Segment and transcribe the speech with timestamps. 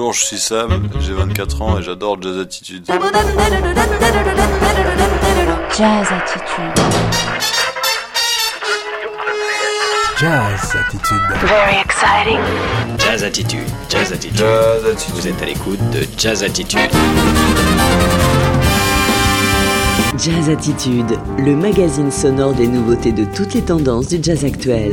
[0.00, 2.86] Bonjour, je suis Sam, j'ai 24 ans et j'adore Jazz Attitude.
[2.86, 2.96] Jazz
[6.10, 6.72] Attitude.
[10.16, 11.20] Jazz Attitude.
[11.42, 12.40] Very exciting.
[12.96, 14.38] Jazz Attitude, Jazz Attitude.
[14.38, 15.14] Jazz Attitude.
[15.16, 16.90] Vous êtes à l'écoute de Jazz Attitude.
[20.22, 24.92] Jazz Attitude, le magazine sonore des nouveautés de toutes les tendances du jazz actuel.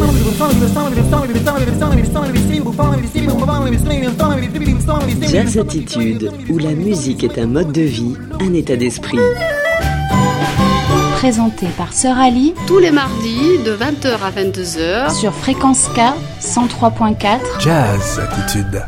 [5.30, 9.20] Jazz Attitude, où la musique est un mode de vie, un état d'esprit.
[11.16, 15.14] Présenté par Sœur Ali tous les mardis de 20h à 22h.
[15.14, 17.40] sur Fréquence K 103.4.
[17.60, 18.82] Jazz Attitude.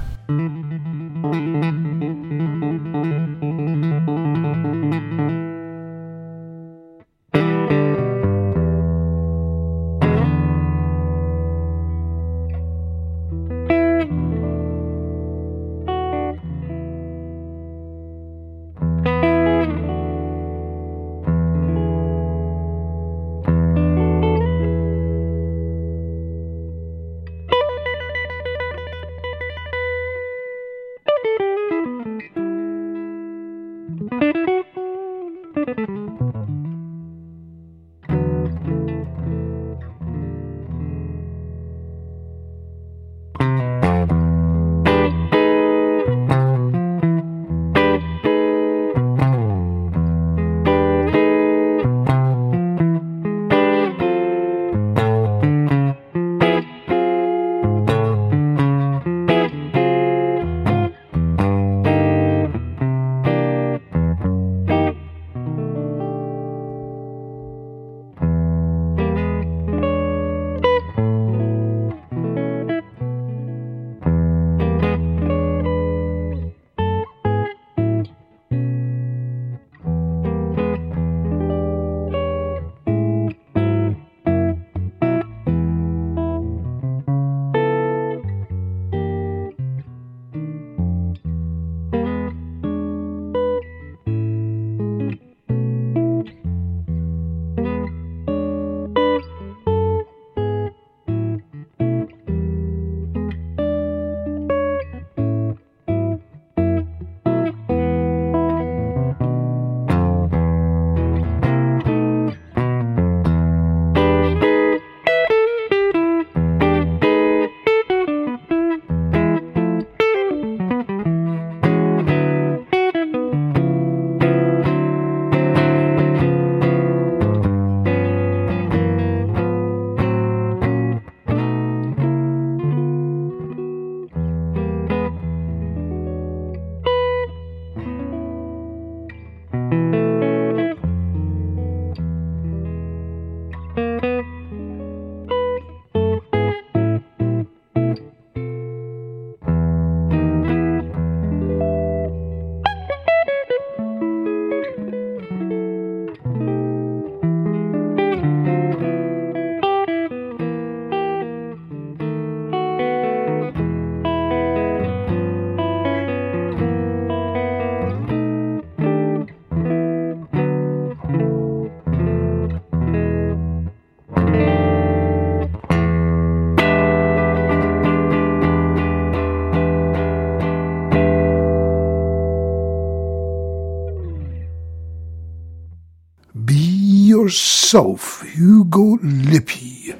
[188.37, 189.93] Hugo Lippi.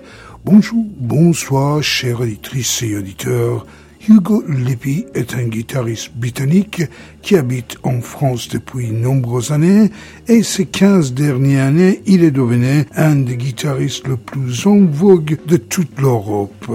[0.44, 3.68] Bonjour, bonsoir, chers auditrices et auditeurs.
[4.08, 6.82] Hugo Lippi est un guitariste britannique
[7.22, 9.92] qui habite en France depuis nombreuses années
[10.28, 15.38] et ces 15 dernières années, il est devenu un des guitaristes le plus en vogue
[15.46, 16.72] de toute l'Europe.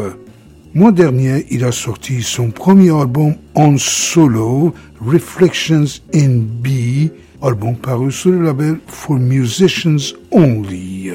[0.75, 7.11] Mois dernier, il a sorti son premier album en solo, Reflections in B,
[7.45, 11.13] album paru sur le label For Musicians Only.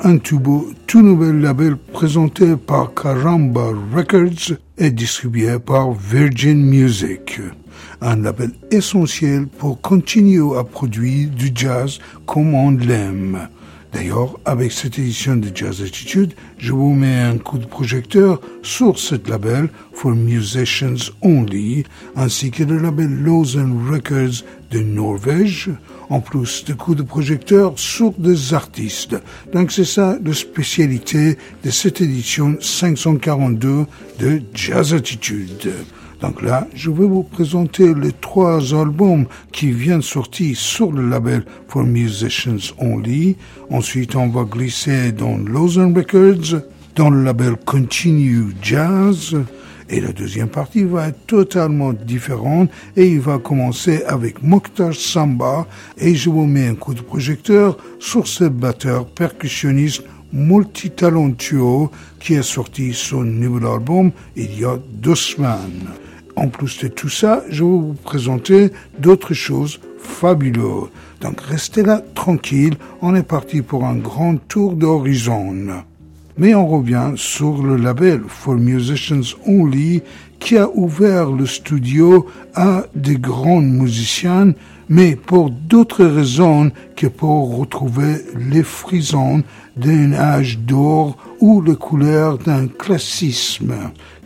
[0.00, 7.40] Un beau, tout nouvel label présenté par Caramba Records et distribué par Virgin Music.
[8.00, 13.48] Un label essentiel pour continuer à produire du jazz comme on l'aime.
[13.92, 18.98] D'ailleurs, avec cette édition de Jazz Attitude, je vous mets un coup de projecteur sur
[18.98, 21.84] cette label For Musicians Only,
[22.16, 25.70] ainsi que le label Lausanne Records de Norvège,
[26.08, 29.16] en plus de coups de projecteur sur des artistes.
[29.52, 33.86] Donc c'est ça la spécialité de cette édition 542
[34.18, 35.72] de Jazz Attitude.
[36.22, 41.44] Donc là, je vais vous présenter les trois albums qui viennent sortir sur le label
[41.68, 43.36] For Musicians Only.
[43.70, 46.62] Ensuite, on va glisser dans Lausanne Records,
[46.94, 49.36] dans le label Continue Jazz.
[49.92, 55.66] Et la deuxième partie va être totalement différente et il va commencer avec Mokhtar Samba
[55.98, 60.02] et je vous mets un coup de projecteur sur ce batteur percussionniste
[60.32, 61.90] multitalentueux
[62.20, 65.90] qui a sorti son nouvel album il y a deux semaines.
[66.36, 70.88] En plus de tout ça, je vais vous présenter d'autres choses fabuleuses.
[71.20, 75.84] Donc restez là tranquille, on est parti pour un grand tour d'horizon.
[76.38, 80.02] Mais on revient sur le label For Musicians Only
[80.38, 84.54] qui a ouvert le studio à des grands musiciens,
[84.88, 88.16] mais pour d'autres raisons que pour retrouver
[88.50, 89.44] les frisons
[89.76, 93.74] d'un âge d'or ou les couleurs d'un classisme,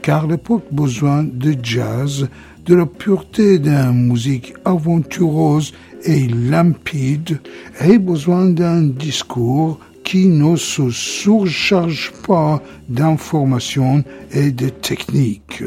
[0.01, 2.29] car l'époque besoin de jazz,
[2.65, 7.41] de la pureté d'une musique aventureuse et limpide,
[7.85, 15.65] et besoin d'un discours qui ne se surcharge pas d'informations et de techniques.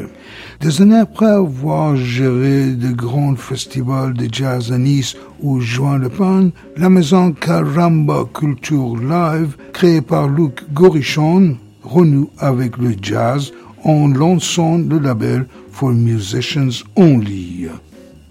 [0.62, 6.08] Des années après avoir géré de grands festivals de jazz à Nice ou Joan Le
[6.08, 13.52] Pen, la maison Caramba Culture Live, créée par Luc Gorichon, renoue avec le jazz
[13.84, 17.68] en lançant le label For Musicians Only.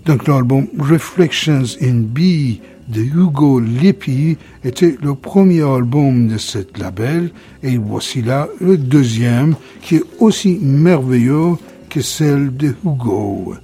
[0.06, 2.58] Donc l'album Reflections in B
[2.90, 7.32] de Hugo Lippi était le premier album de cet label
[7.64, 11.56] et voici là le deuxième qui est aussi merveilleux
[11.90, 13.56] que celle de Hugo.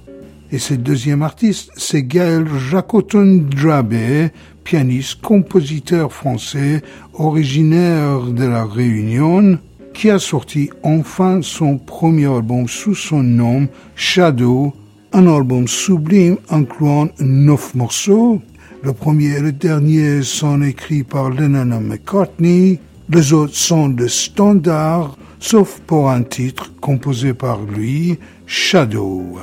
[0.52, 4.30] Et ce deuxième artiste, c'est Gaël Jacoton Drabé,
[4.62, 6.82] pianiste, compositeur français,
[7.14, 9.58] originaire de la Réunion,
[9.92, 14.72] qui a sorti enfin son premier album sous son nom Shadow,
[15.12, 18.40] un album sublime incluant neuf morceaux,
[18.86, 22.78] le premier et le dernier sont écrits par Lennon et McCartney.
[23.10, 28.16] Les autres sont de standards, sauf pour un titre composé par lui,
[28.46, 29.38] Shadow.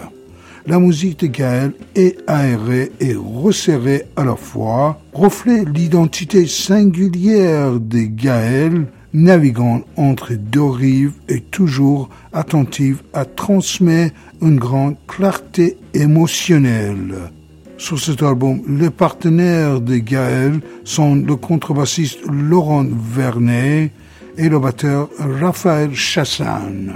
[0.65, 8.03] La musique de Gaël est aérée et resserrée à la fois, reflète l'identité singulière de
[8.03, 17.29] Gaël, naviguant entre deux rives et toujours attentive à transmettre une grande clarté émotionnelle.
[17.83, 23.91] Sur cet album, les partenaires de Gaël sont le contrebassiste Laurent Vernet
[24.37, 26.93] et le batteur Raphaël Chassan.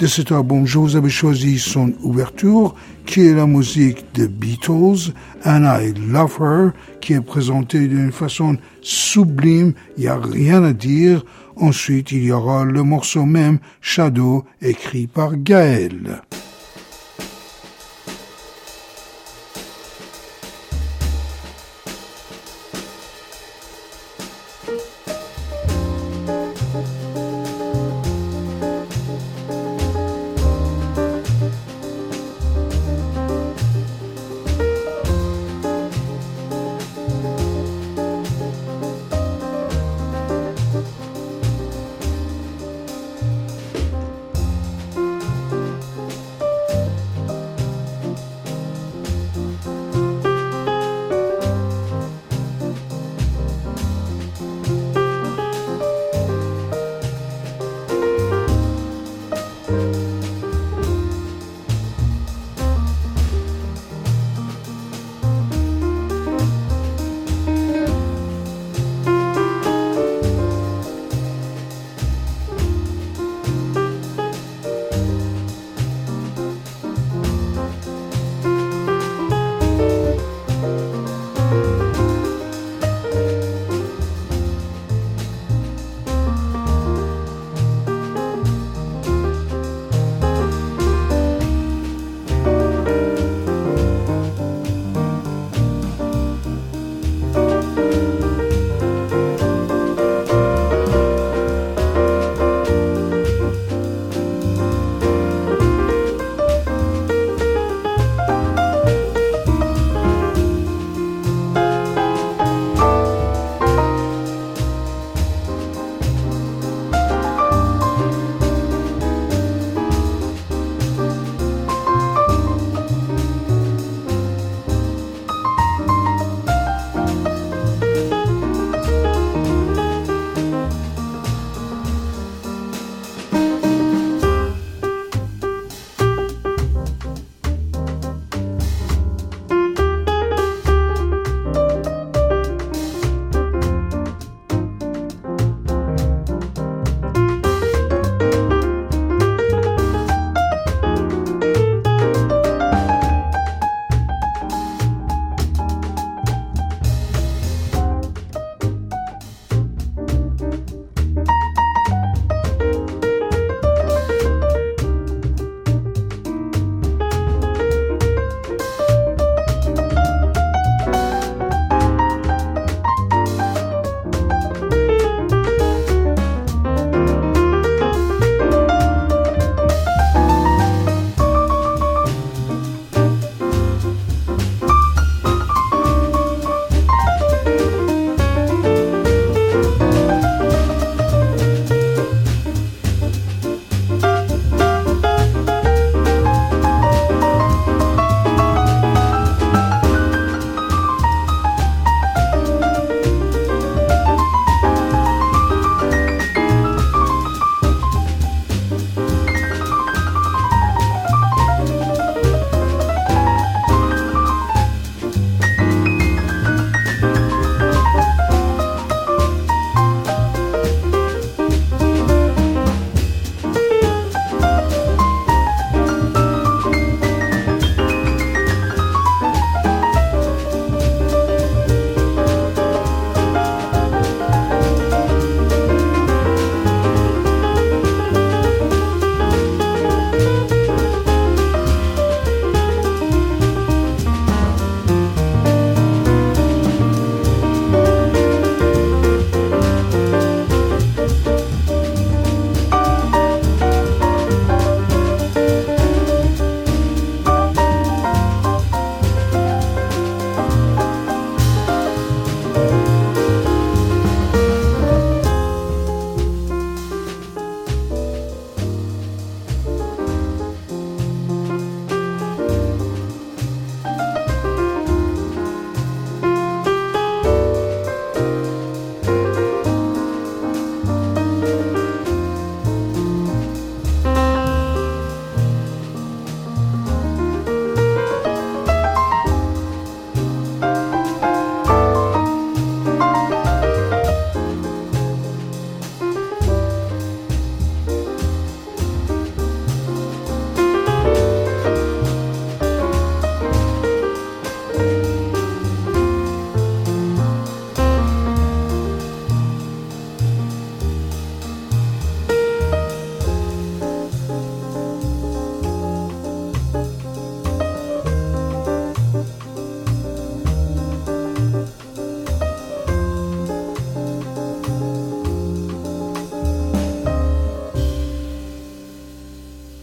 [0.00, 2.74] De cet album, je vous avais choisi son ouverture,
[3.06, 5.12] qui est la musique de Beatles,
[5.46, 10.72] And I Love Her, qui est présentée d'une façon sublime, il n'y a rien à
[10.72, 11.24] dire.
[11.54, 16.22] Ensuite, il y aura le morceau même, Shadow, écrit par Gaël.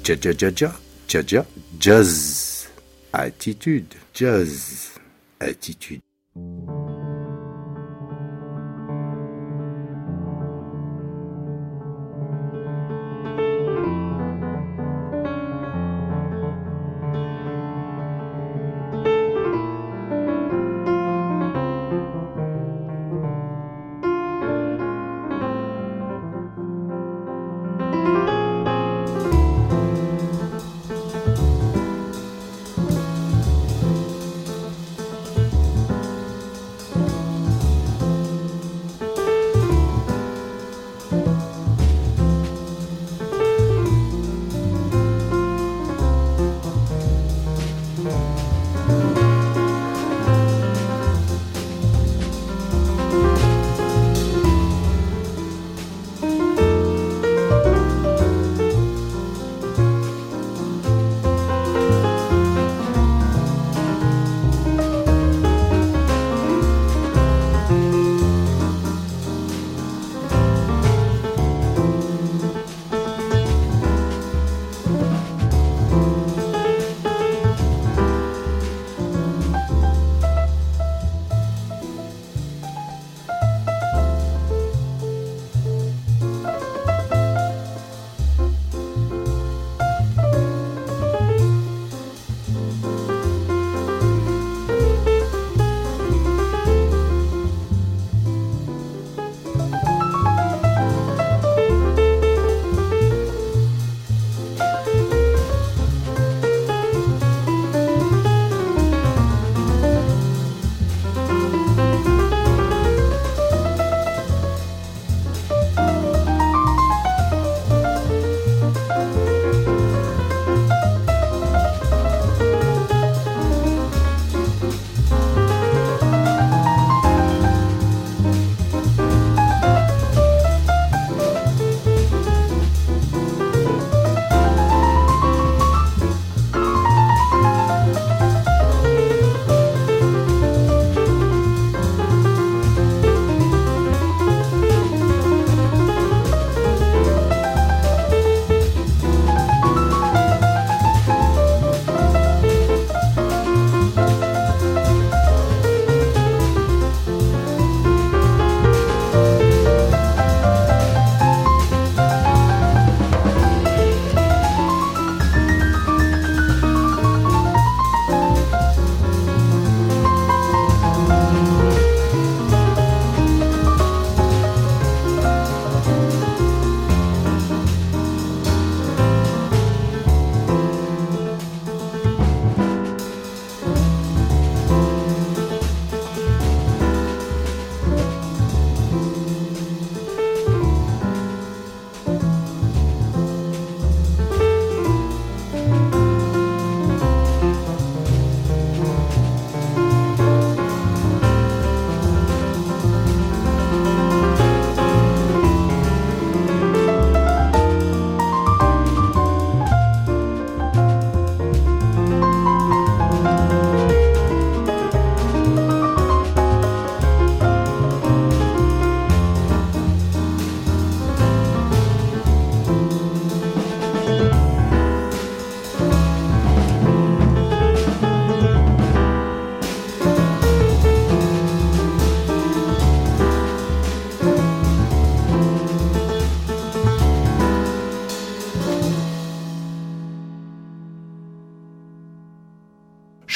[0.09, 0.71] Ja ja ja ja
[1.13, 1.45] ja ja
[1.79, 2.67] jazz.
[3.11, 3.95] Attitude.
[4.15, 4.97] Jazz.
[5.39, 6.08] Attitude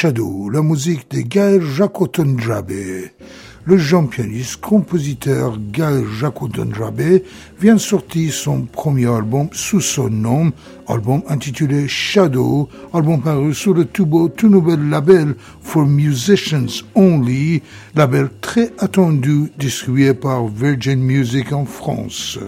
[0.03, 2.73] Shadow, la musique de Gaël Jacotondrabe.
[3.63, 7.21] Le jeune pianiste, compositeur Gaël Jacotondrabe
[7.57, 10.51] vient sortir son premier album sous son nom,
[10.89, 17.61] album intitulé Shadow, album paru sur le tout beau, tout nouvel label For Musicians Only,
[17.95, 22.39] label très attendu distribué par Virgin Music en France.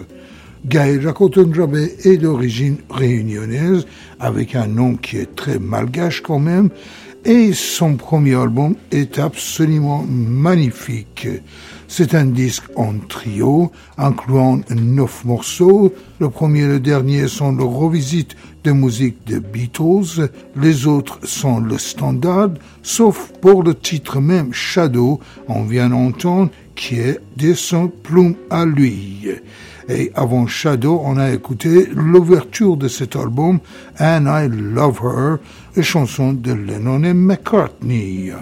[0.66, 3.86] Gaël Jacotondrabe est d'origine réunionnaise,
[4.18, 6.70] avec un nom qui est très malgache quand même,
[7.26, 11.26] et son premier album est absolument magnifique.
[11.88, 15.92] C'est un disque en trio, incluant neuf morceaux.
[16.20, 20.30] Le premier et le dernier sont le revisite de musique de Beatles.
[20.54, 22.50] Les autres sont le standard,
[22.82, 28.64] sauf pour le titre même Shadow, on vient d'entendre, qui est de son plume à
[28.64, 29.28] lui.
[29.88, 33.60] Et avant Shadow, on a écouté l'ouverture de cet album,
[34.00, 35.36] And I Love Her,
[35.76, 38.32] une chanson de Lennon et McCartney.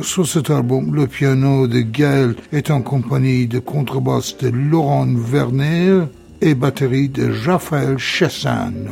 [0.00, 6.04] Sur cet album, le piano de Gail est en compagnie de contrebasse de Laurent Werner
[6.40, 8.88] et batterie de Raphaël Chassan.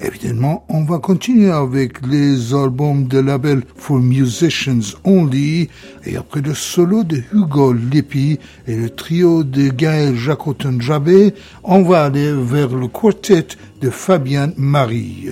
[0.00, 5.68] Évidemment, on va continuer avec les albums de label For Musicians Only
[6.04, 12.06] et après le solo de Hugo Lippi et le trio de Gaël Jacoton-Jabé, on va
[12.06, 13.46] aller vers le quartet
[13.80, 15.28] de Fabien Marie.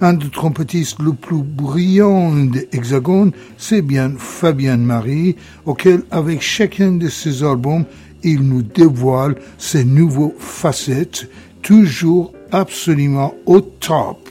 [0.00, 6.92] Un des trompettistes le plus brillant de Hexagone, c'est bien Fabien Marie, auquel avec chacun
[6.92, 7.86] de ses albums,
[8.22, 11.28] il nous dévoile ses nouveaux facettes,
[11.62, 14.28] toujours absolument au top.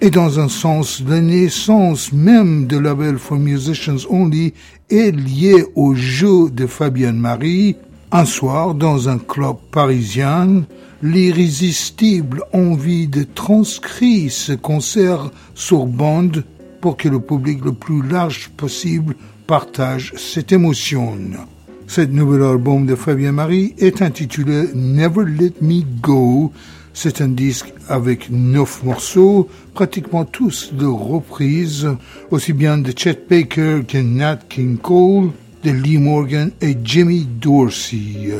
[0.00, 4.54] Et dans un sens, la naissance même de label for musicians only
[4.90, 7.76] est liée au jeu de Fabienne Marie.
[8.10, 10.62] Un soir, dans un club parisien,
[11.02, 16.44] l'irrésistible envie de transcrire ce concert sur bande
[16.80, 19.14] pour que le public le plus large possible
[19.46, 21.16] partage cette émotion.
[21.86, 26.52] Cet nouvel album de Fabien Marie est intitulé Never Let Me Go,
[26.92, 31.88] c'est un disque avec neuf morceaux, pratiquement tous de reprises,
[32.30, 35.30] aussi bien de Chet Baker que Nat King Cole,
[35.64, 38.32] de Lee Morgan et Jimmy Dorsey.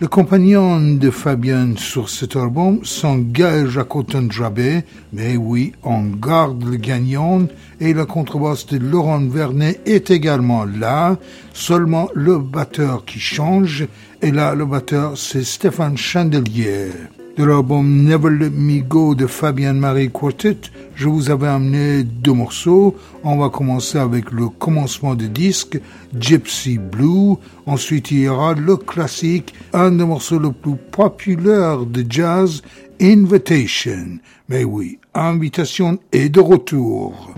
[0.00, 6.62] Le compagnon de Fabien sur cet album sont Gaël Jacotin Drabé, mais oui, on garde
[6.62, 7.42] le gagnant,
[7.80, 11.18] et la contrebasse de Laurent Vernet est également là,
[11.52, 13.88] seulement le batteur qui change,
[14.22, 16.92] et là le batteur c'est Stéphane Chandelier
[17.38, 20.58] de l'album Never Let Me Go de Fabian Marie Quartet,
[20.96, 22.96] je vous avais amené deux morceaux.
[23.22, 25.78] On va commencer avec le commencement du disque,
[26.18, 27.36] Gypsy Blue.
[27.64, 32.60] Ensuite, il y aura le classique, un des morceaux les plus populaires de jazz,
[33.00, 34.18] Invitation.
[34.48, 37.32] Mais oui, invitation est de retour.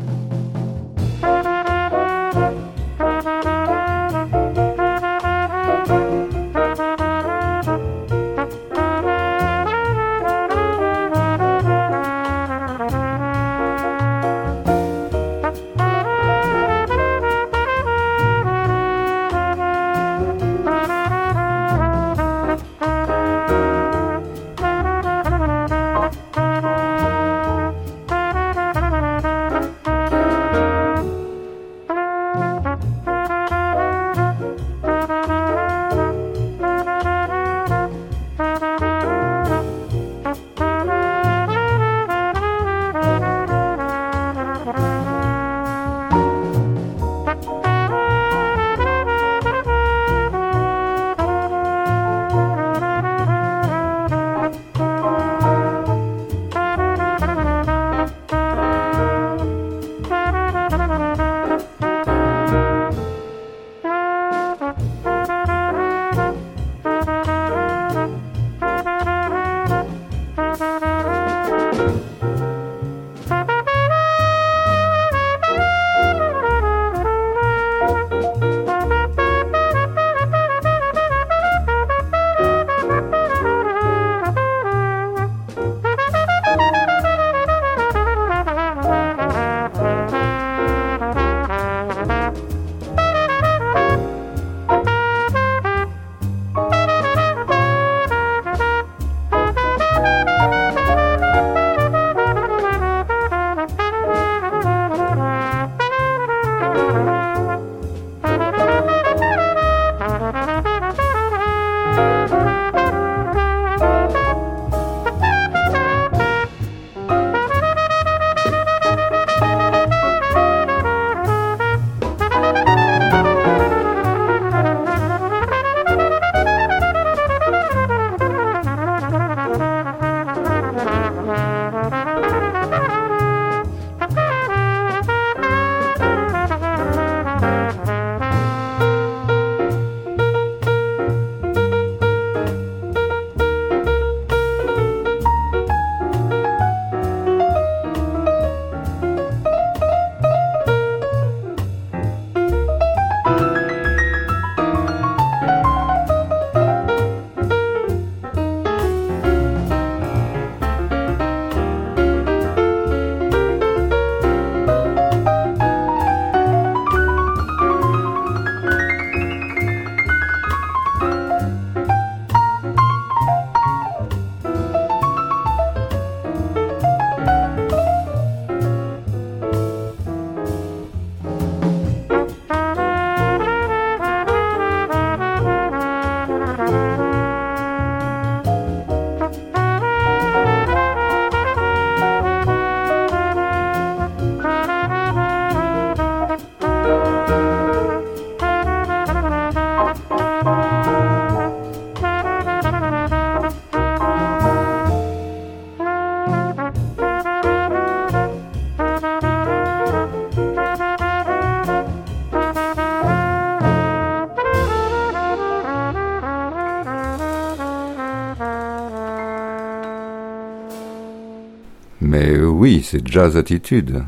[222.91, 224.03] C'est Jazz Attitude.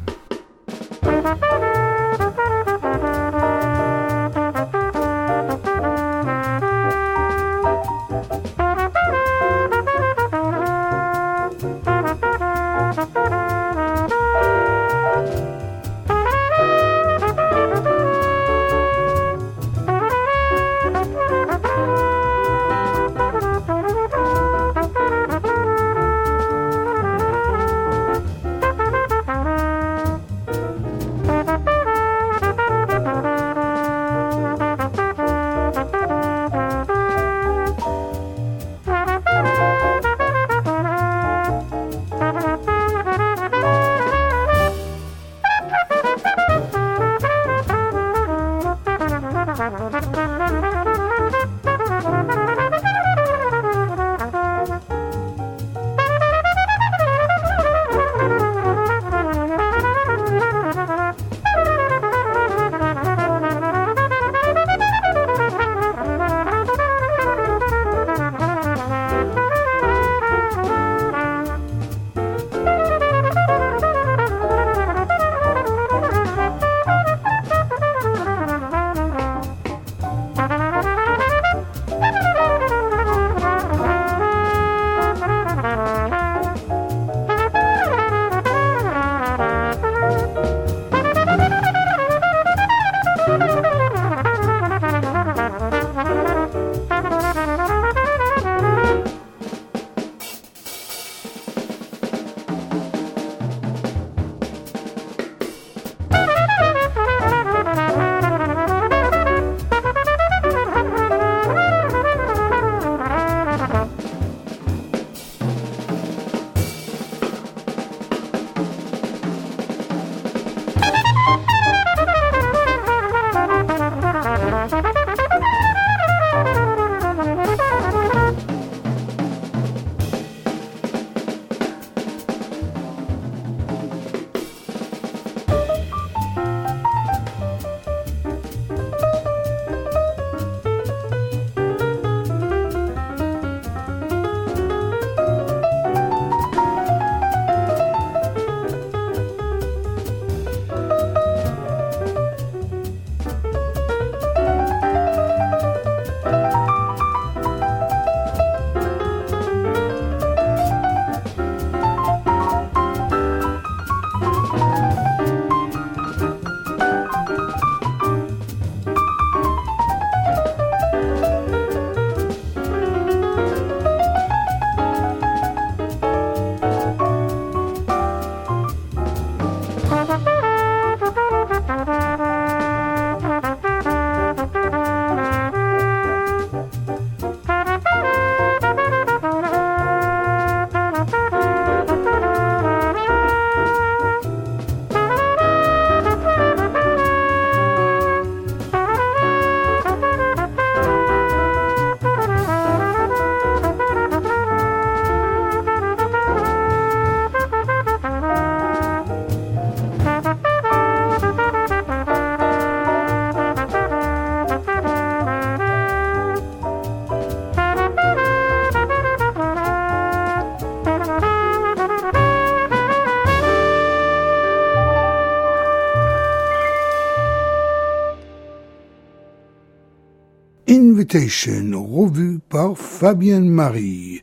[231.14, 234.22] Revue par Fabienne Marie.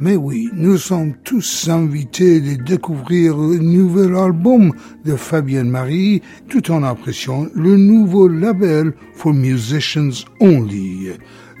[0.00, 4.72] Mais oui, nous sommes tous invités de découvrir le nouvel album
[5.04, 11.10] de Fabienne Marie tout en appréciant le nouveau label for Musicians Only.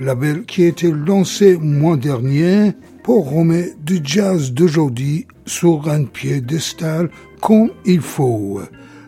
[0.00, 2.72] Label qui a été lancé mois dernier
[3.04, 7.10] pour remettre du jazz d'aujourd'hui sur un piédestal
[7.42, 8.62] comme il faut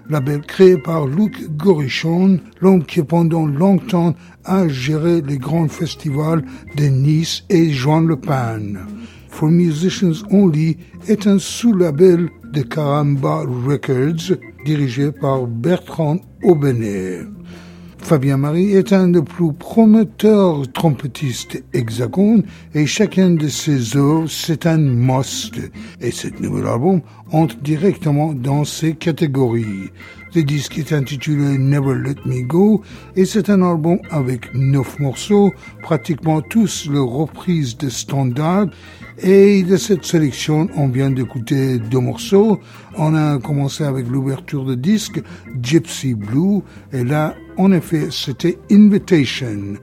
[0.09, 6.45] label créé par Luc Gorichon, l'homme qui pendant longtemps a géré les grands festivals
[6.77, 8.79] de Nice et Jean Le Pen.
[9.29, 10.77] For Musicians Only
[11.09, 17.21] est un sous-label de Caramba Records dirigé par Bertrand Aubenet.
[17.99, 22.43] Fabien Marie est un des plus prometteurs trompettistes hexagone
[22.75, 25.55] et chacun de ses œuvres c'est un must.
[26.03, 27.01] Et ce nouvel album
[27.33, 29.91] entre directement dans ces catégories.
[30.35, 32.83] Le disque est intitulé Never Let Me Go
[33.15, 38.67] et c'est un album avec neuf morceaux, pratiquement tous les reprises de standards
[39.19, 42.59] Et de cette sélection, on vient d'écouter deux morceaux.
[42.97, 45.23] On a commencé avec l'ouverture de disque
[45.63, 46.63] Gypsy Blue.
[46.93, 49.75] Et là, en effet, c'était Invitation.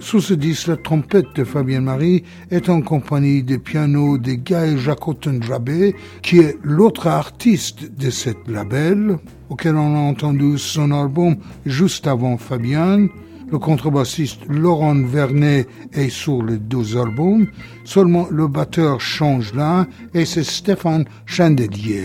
[0.00, 4.78] Sous ce disque, la trompette de Fabien Marie est en compagnie des pianos de Guy
[4.78, 9.18] Jacotten-Drabé, qui est l'autre artiste de cette label,
[9.50, 13.08] auquel on a entendu son album juste avant Fabien.
[13.50, 17.46] Le contrebassiste Laurent Vernet est sur les deux albums.
[17.84, 22.04] Seulement le batteur change là et c'est Stéphane Chandelier.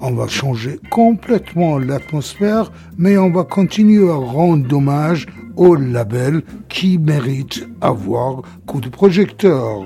[0.00, 6.98] On va changer complètement l'atmosphère, mais on va continuer à rendre hommage au label qui
[6.98, 9.84] mérite avoir coup de projecteur.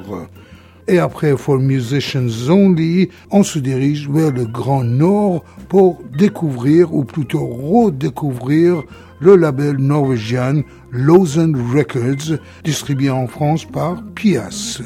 [0.89, 7.03] Et après For Musicians Only, on se dirige vers le Grand Nord pour découvrir, ou
[7.05, 8.85] plutôt redécouvrir,
[9.19, 14.81] le label norvégien Lausanne Records, distribué en France par Pias.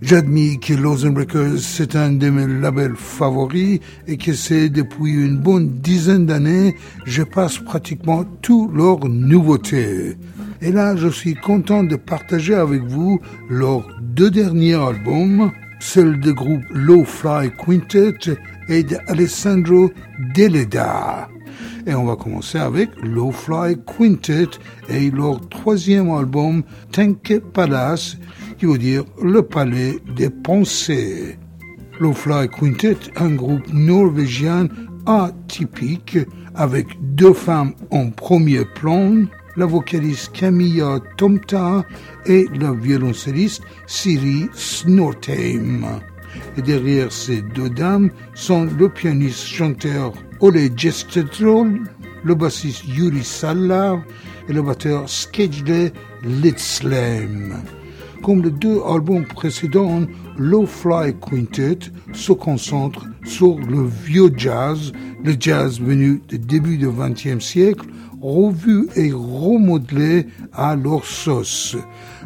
[0.00, 5.38] J'admets que Lausanne Records, c'est un de mes labels favoris et que c'est depuis une
[5.38, 10.16] bonne dizaine d'années, je passe pratiquement toutes leurs nouveautés.
[10.64, 16.32] Et là, je suis content de partager avec vous leurs deux derniers albums, celle du
[16.32, 18.14] groupe Low Fly Quintet
[18.70, 19.90] et d'Alessandro
[20.34, 21.28] Deleda.
[21.86, 24.48] Et on va commencer avec Low Fly Quintet
[24.88, 28.16] et leur troisième album, Tanke Palace,
[28.56, 31.38] qui veut dire le palais des pensées.
[32.00, 34.68] Low Fly Quintet, un groupe norvégien
[35.04, 36.16] atypique
[36.54, 41.84] avec deux femmes en premier plan, la vocaliste Camilla Tomta
[42.26, 45.84] et la violoncelliste Siri Snortheim.
[46.56, 51.80] Et derrière ces deux dames sont le pianiste-chanteur Ole Gestedrol,
[52.24, 54.02] le bassiste Yuri Salla
[54.48, 55.92] et le batteur Skedje
[56.24, 57.54] Litzlem.
[58.22, 60.06] Comme les deux albums précédents,
[60.38, 66.88] Low Fly Quintet se concentre sur le vieux jazz, le jazz venu du début du
[66.88, 67.86] XXe siècle,
[68.24, 71.76] revu et remodelé à leur sauce.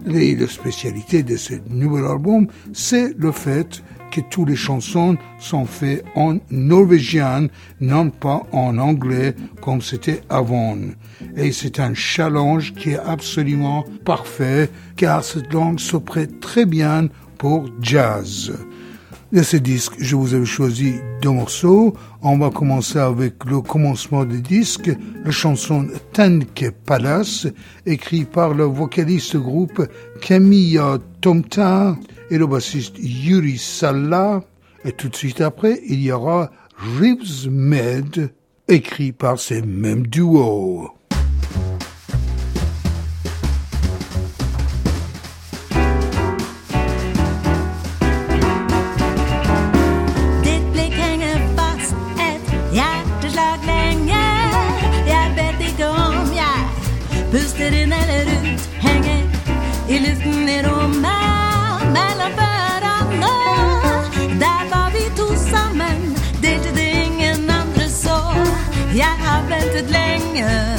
[0.06, 3.82] Et la spécialité de ce nouvel album, c'est le fait
[4.12, 7.48] que toutes les chansons sont faites en norvégien,
[7.80, 10.78] non pas en anglais comme c'était avant.
[11.36, 17.08] Et c'est un challenge qui est absolument parfait car cette langue se prête très bien
[17.38, 18.52] pour jazz.
[19.30, 21.92] De ce disque, je vous ai choisi deux morceaux.
[22.22, 24.90] On va commencer avec le commencement du disque,
[25.22, 27.46] la chanson Tanke Palace,
[27.84, 29.86] écrite par le vocaliste groupe
[30.22, 31.94] Camilla Tomta
[32.30, 34.42] et le bassiste Yuri Salla.
[34.86, 36.50] Et tout de suite après, il y aura
[36.98, 38.30] Ribs Med,
[38.66, 40.97] écrit par ces mêmes duos.
[70.38, 70.77] singing.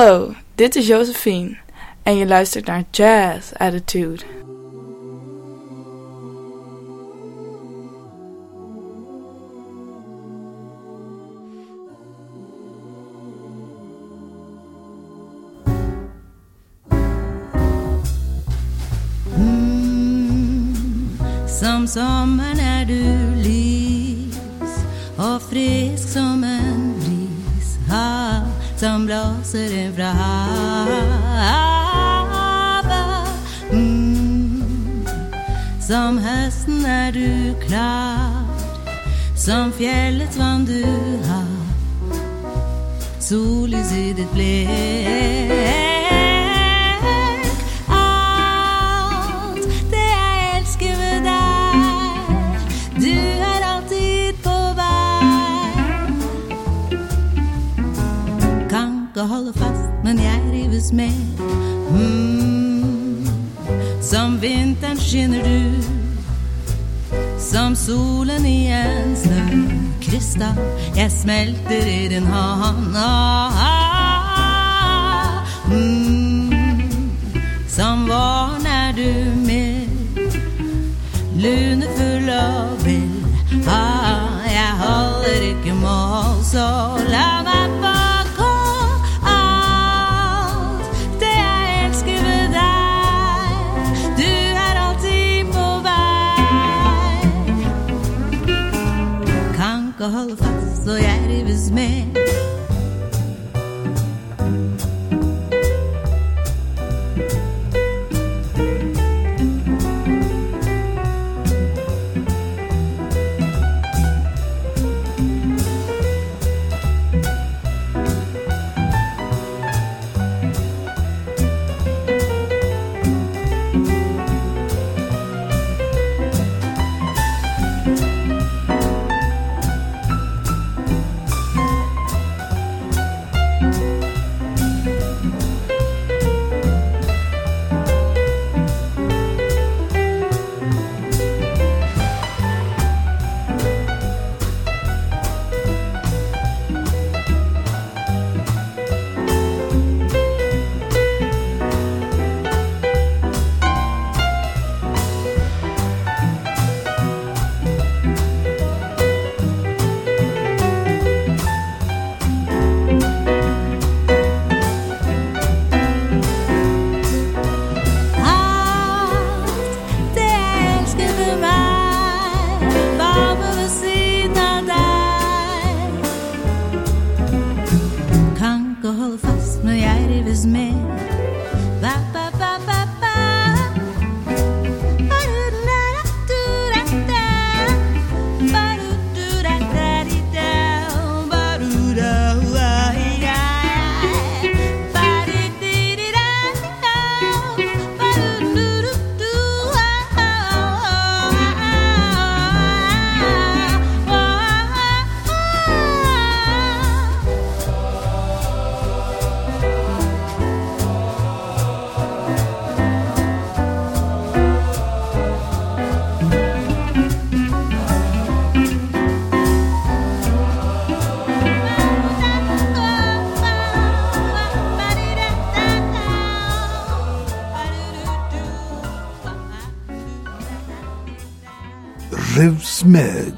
[0.00, 1.56] Hallo, dit is Josephine
[2.02, 4.24] en je luistert naar Jazz Attitude.
[19.34, 20.74] Hmm,
[21.60, 24.84] som sommar när du lys
[25.16, 27.78] och frisk som en bris
[28.80, 30.88] som blåser en fra havet.
[33.72, 35.04] Mm.
[35.88, 38.46] Som høsten er du klar
[39.36, 40.84] Som fjellets vann du
[41.28, 41.44] har.
[43.20, 45.89] Sollys i ditt blek
[59.20, 61.12] skal holde fast, men jeg rives med.
[61.90, 63.26] Mm.
[64.02, 65.82] Som vinteren skinner du,
[67.38, 70.56] som solen i en snøkrystall.
[70.96, 72.96] Jeg smelter i din hånd.
[72.96, 75.44] Ah, ah.
[75.68, 76.52] Mm.
[77.68, 80.16] Som våren er du mild,
[81.36, 83.26] lunefull og vill.
[83.68, 87.39] Ah, jeg holder ikke mål så langt.
[100.14, 102.06] al fazla yer bizme.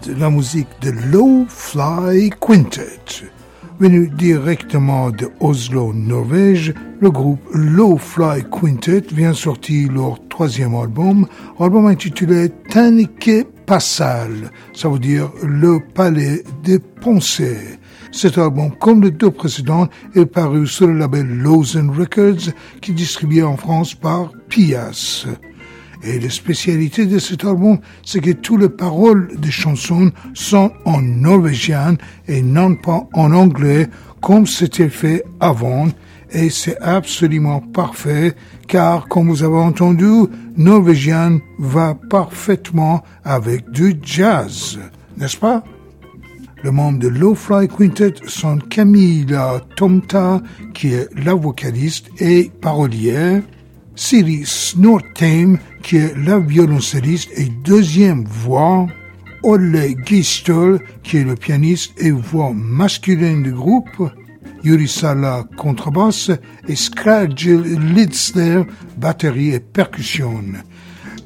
[0.06, 3.30] La musique de Low Fly Quintet.
[3.78, 11.26] Venu directement de Oslo, Norvège, le groupe Low Fly Quintet vient sortir leur troisième album,
[11.58, 17.78] album intitulé Tanike Passal, ça veut dire le palais des pensées.
[18.10, 22.94] Cet album, comme les deux précédents, est paru sur le label Lawson Records, qui est
[22.94, 25.26] distribué en France par Pias.
[26.04, 31.00] Et la spécialité de cet album, c'est que toutes les paroles des chansons sont en
[31.00, 31.96] norvégien
[32.26, 33.88] et non pas en anglais
[34.20, 35.88] comme c'était fait avant.
[36.32, 38.34] Et c'est absolument parfait
[38.66, 44.78] car, comme vous avez entendu, norvégien va parfaitement avec du jazz,
[45.18, 45.62] n'est-ce pas?
[46.64, 50.40] Les membres de Low Fly Quintet sont Camilla Tomta,
[50.72, 53.42] qui est la vocaliste et parolière,
[53.96, 58.86] Siri Snortheim, qui est la violoncelliste et deuxième voix,
[59.42, 59.76] Olle
[60.06, 64.10] Gistel, qui est le pianiste et voix masculine du groupe,
[64.64, 66.30] Yuri Sala contrebasse
[66.68, 68.62] et Skrajil Lidsler
[68.96, 70.40] batterie et percussion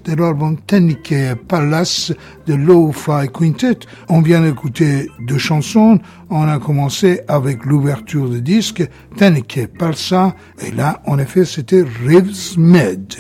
[0.05, 2.13] de l'album Tenike Palace
[2.47, 3.81] de Low Fly Quintet.
[4.09, 5.99] On vient d'écouter deux chansons.
[6.29, 8.83] On a commencé avec l'ouverture de disque
[9.17, 13.15] Tenike Palsa et là, en effet, c'était Rives Med.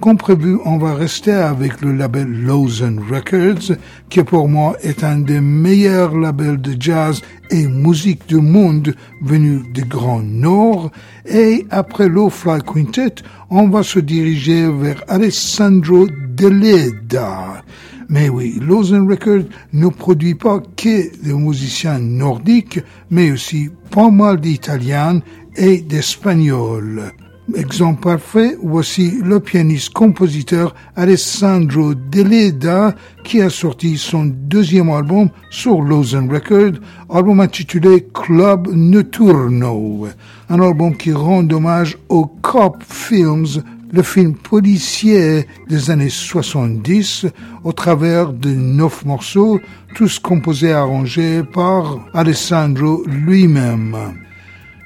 [0.00, 3.76] Comme prévu, on va rester avec le label Lawson Records,
[4.08, 7.20] qui pour moi est un des meilleurs labels de jazz
[7.50, 10.92] et musique du monde venu du Grand Nord.
[11.26, 13.16] Et après Low Fly Quintet,
[13.50, 17.64] on va se diriger vers Alessandro Deleda.
[18.08, 22.80] Mais oui, Lawson Records ne produit pas que des musiciens nordiques,
[23.10, 25.20] mais aussi pas mal d'Italiens
[25.56, 27.12] et d'Espagnols.
[27.54, 32.92] Exemple parfait, voici le pianiste-compositeur Alessandro Deleda
[33.22, 40.08] qui a sorti son deuxième album sur Lawson Records, album intitulé Club Notturno,
[40.48, 43.62] un album qui rend hommage aux Cop Films,
[43.92, 47.26] le film policier des années 70,
[47.64, 49.60] au travers de neuf morceaux,
[49.94, 53.96] tous composés et arrangés par Alessandro lui-même.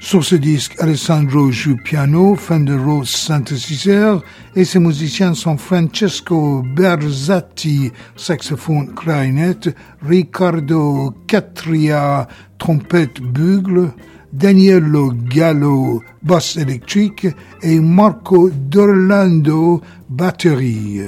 [0.01, 4.23] Sur ce disque, Alessandro joue piano, Fender Rhodes synthétiseur
[4.55, 9.69] et ses musiciens sont Francesco Berzatti, saxophone clarinette,
[10.01, 12.27] Riccardo Catria,
[12.57, 13.91] trompette bugle,
[14.33, 17.27] Danielo Gallo, basse électrique
[17.61, 21.01] et Marco D'Orlando, batterie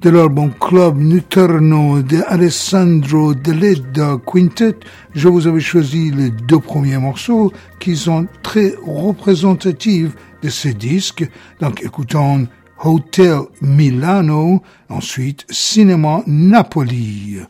[0.00, 4.76] de l'album Club Nutterno de Alessandro Deleda Quintet,
[5.12, 11.28] je vous avais choisi les deux premiers morceaux qui sont très représentatifs de ce disque.
[11.60, 12.46] Donc écoutons
[12.84, 17.40] Hotel Milano, ensuite Cinéma Napoli.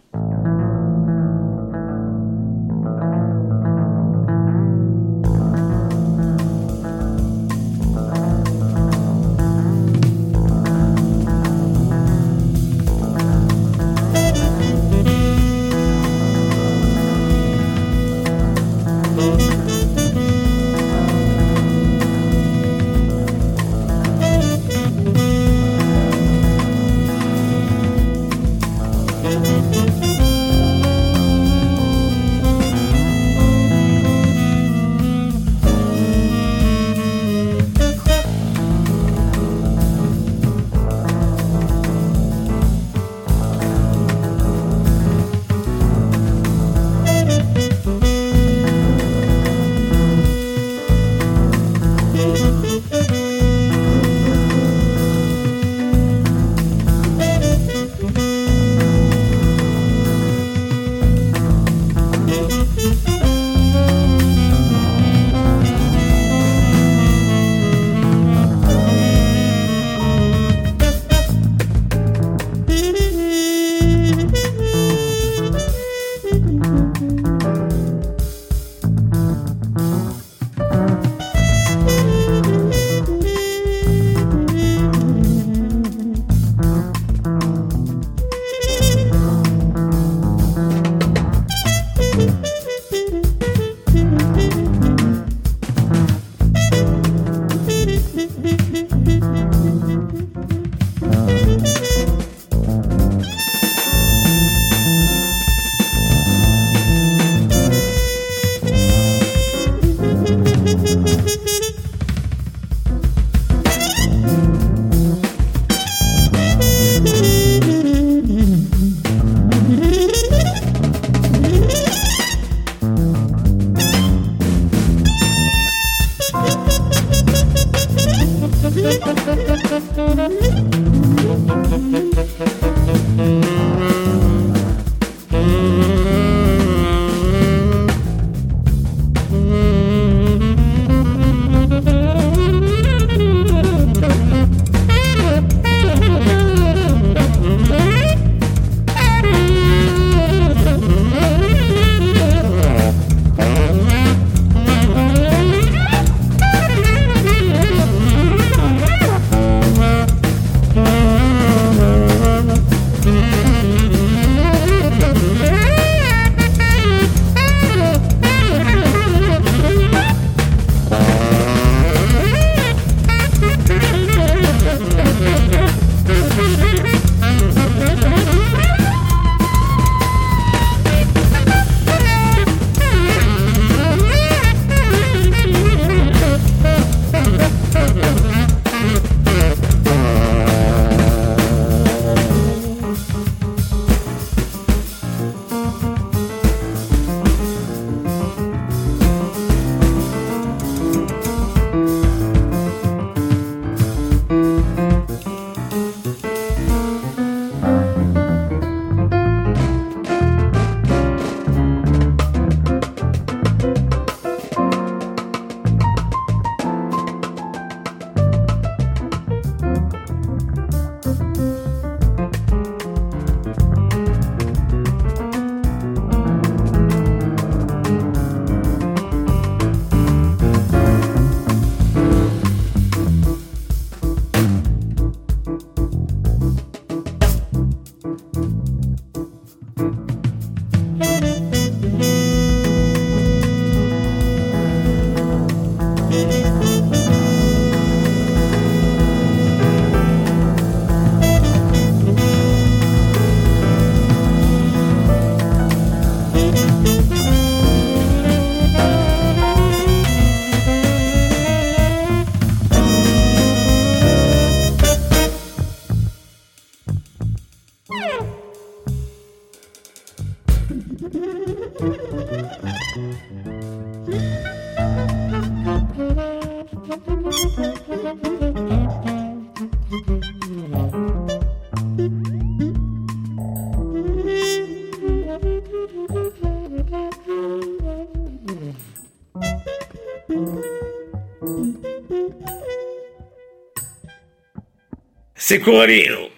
[295.48, 296.28] C'est Coralino.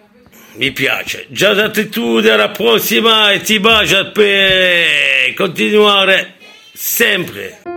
[0.54, 1.26] Mi piace.
[1.30, 6.34] Già d'attitudine alla prossima e ti bacio per continuare
[6.72, 7.70] sempre.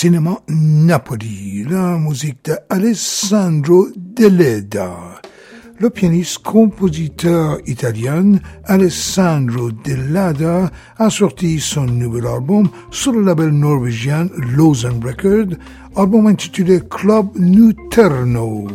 [0.00, 5.20] Cinéma Napoli, la musique de Alessandro Deleda.
[5.80, 14.28] Le pianiste compositeur italien Alessandro Delada a sorti son nouvel album sur le label norvégien
[14.54, 15.58] Lausanne Record,
[15.96, 18.68] album intitulé Club Nuterno,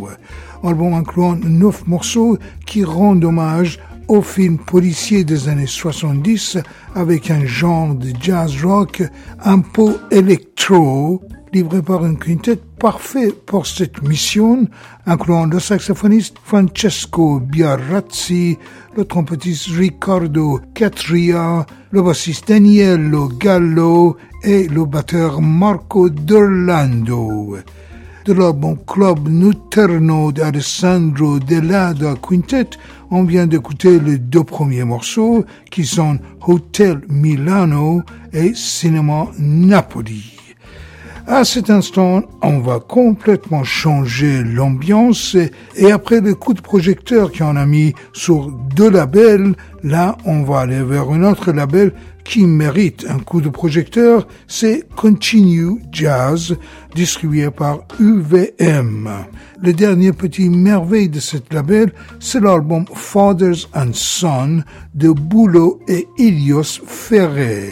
[0.61, 3.79] album incluant neuf morceaux qui rendent hommage
[4.13, 6.59] au film policier des années 70
[6.93, 9.01] avec un genre de jazz rock
[9.43, 14.67] un peu électro, livré par un quintet parfait pour cette mission,
[15.07, 18.59] incluant le saxophoniste Francesco Biarazzi,
[18.95, 27.57] le trompettiste Riccardo Catria, le bassiste Daniello Gallo et le batteur Marco D'Orlando
[28.31, 32.69] l'album Club Nuterno d'Alessandro Delada Quintet,
[33.11, 36.17] on vient d'écouter les deux premiers morceaux qui sont
[36.47, 38.01] Hotel Milano
[38.31, 40.37] et Cinema Napoli.
[41.25, 45.37] À cet instant, on va complètement changer l'ambiance
[45.75, 49.53] et après le coup de projecteur qu'on a mis sur deux labels,
[49.83, 51.93] là, on va aller vers un autre label
[52.23, 56.55] qui mérite un coup de projecteur, c'est Continue Jazz,
[56.95, 59.09] distribué par UVM.
[59.61, 64.63] Le dernier petit merveille de cette label, c'est l'album Fathers and Son
[64.93, 67.69] de Boulot et Ilios Ferrer.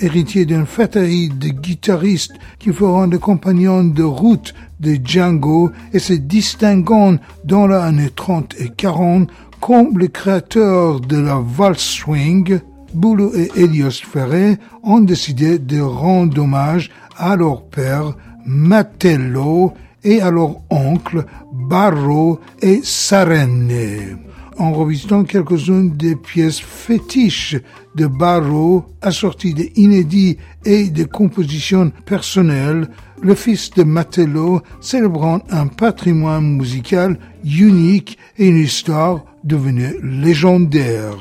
[0.00, 6.14] Héritier d'une fratrie de guitaristes qui feront des compagnons de route de Django et se
[6.14, 9.30] distinguant dans les années 30 et 40
[9.60, 12.58] comme le créateur de la valse swing,
[12.94, 19.72] Boulot et Elios Ferré ont décidé de rendre hommage à leur père Matello
[20.04, 24.18] et à leur oncle Barro et Sarenne.
[24.58, 27.56] En revisitant quelques-unes des pièces fétiches
[27.94, 32.88] de Barro, assorties d'inédits et de compositions personnelles,
[33.22, 41.16] le fils de Matello célébrant un patrimoine musical unique et une histoire devenue légendaire.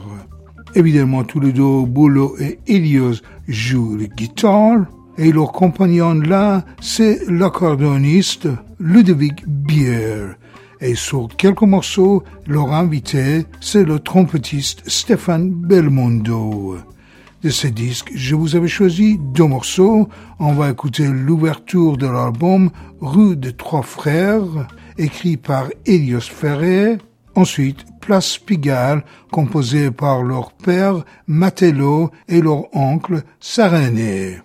[0.73, 4.85] Évidemment, tous les deux, Boulot et Ilios, jouent la guitare.
[5.17, 8.47] Et leur compagnon là, c'est l'accordéoniste
[8.79, 10.37] Ludovic Bier.
[10.79, 16.77] Et sur quelques morceaux, leur invité, c'est le trompettiste Stéphane Belmondo.
[17.43, 20.07] De ces disques, je vous avais choisi deux morceaux.
[20.39, 24.67] On va écouter l'ouverture de l'album Rue des Trois Frères,
[24.97, 26.97] écrit par Elios Ferrer.
[27.35, 34.41] Ensuite, Place Pigalle, composée par leur père Matello et leur oncle Sarene.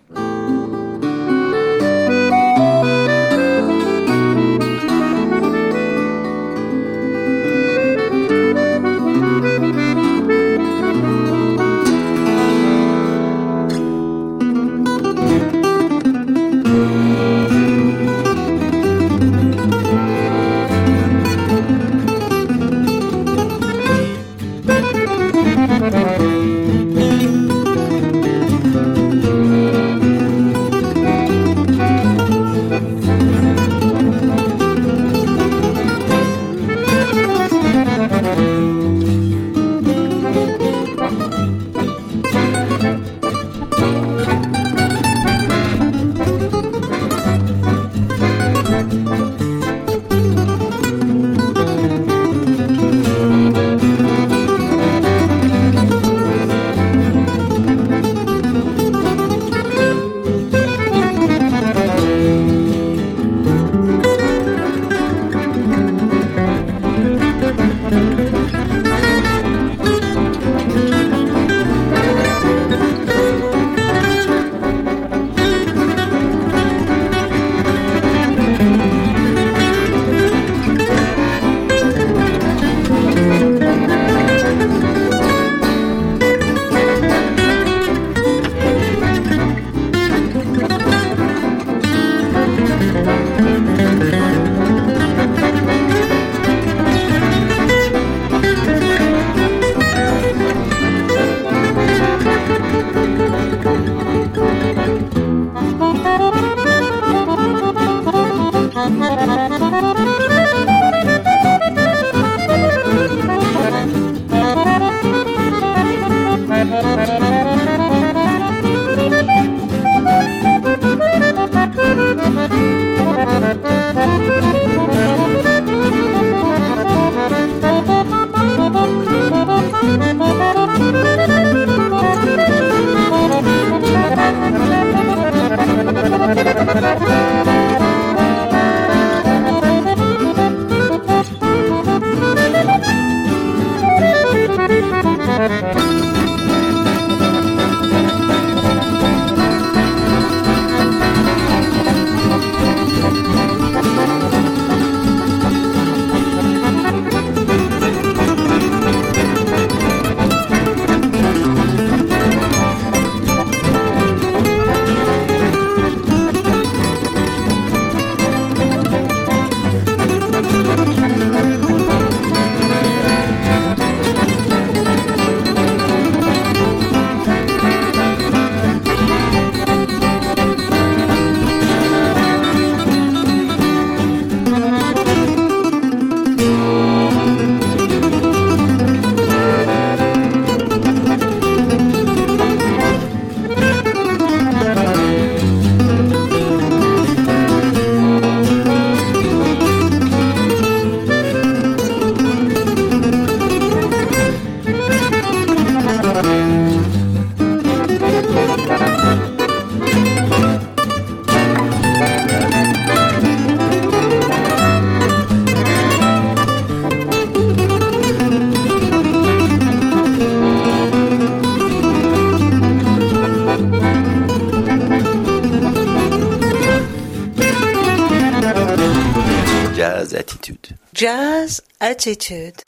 [231.94, 232.64] Jazz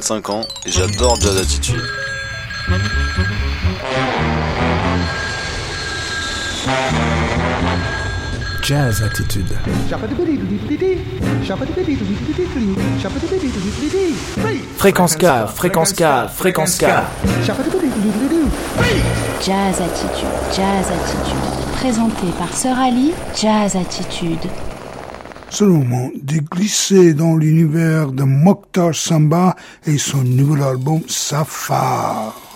[0.00, 1.84] 25 ans et j'adore Jazz Attitude.
[8.62, 9.44] Jazz Attitude.
[14.78, 16.86] Fréquence K, fréquence K, fréquence K.
[19.44, 21.36] Jazz Attitude, Jazz Attitude.
[21.76, 24.48] Présenté par Sœur Ali, Jazz Attitude.
[25.60, 32.49] Moment de glisser dans l'univers de Mokhtar Samba et son nouvel album Safar.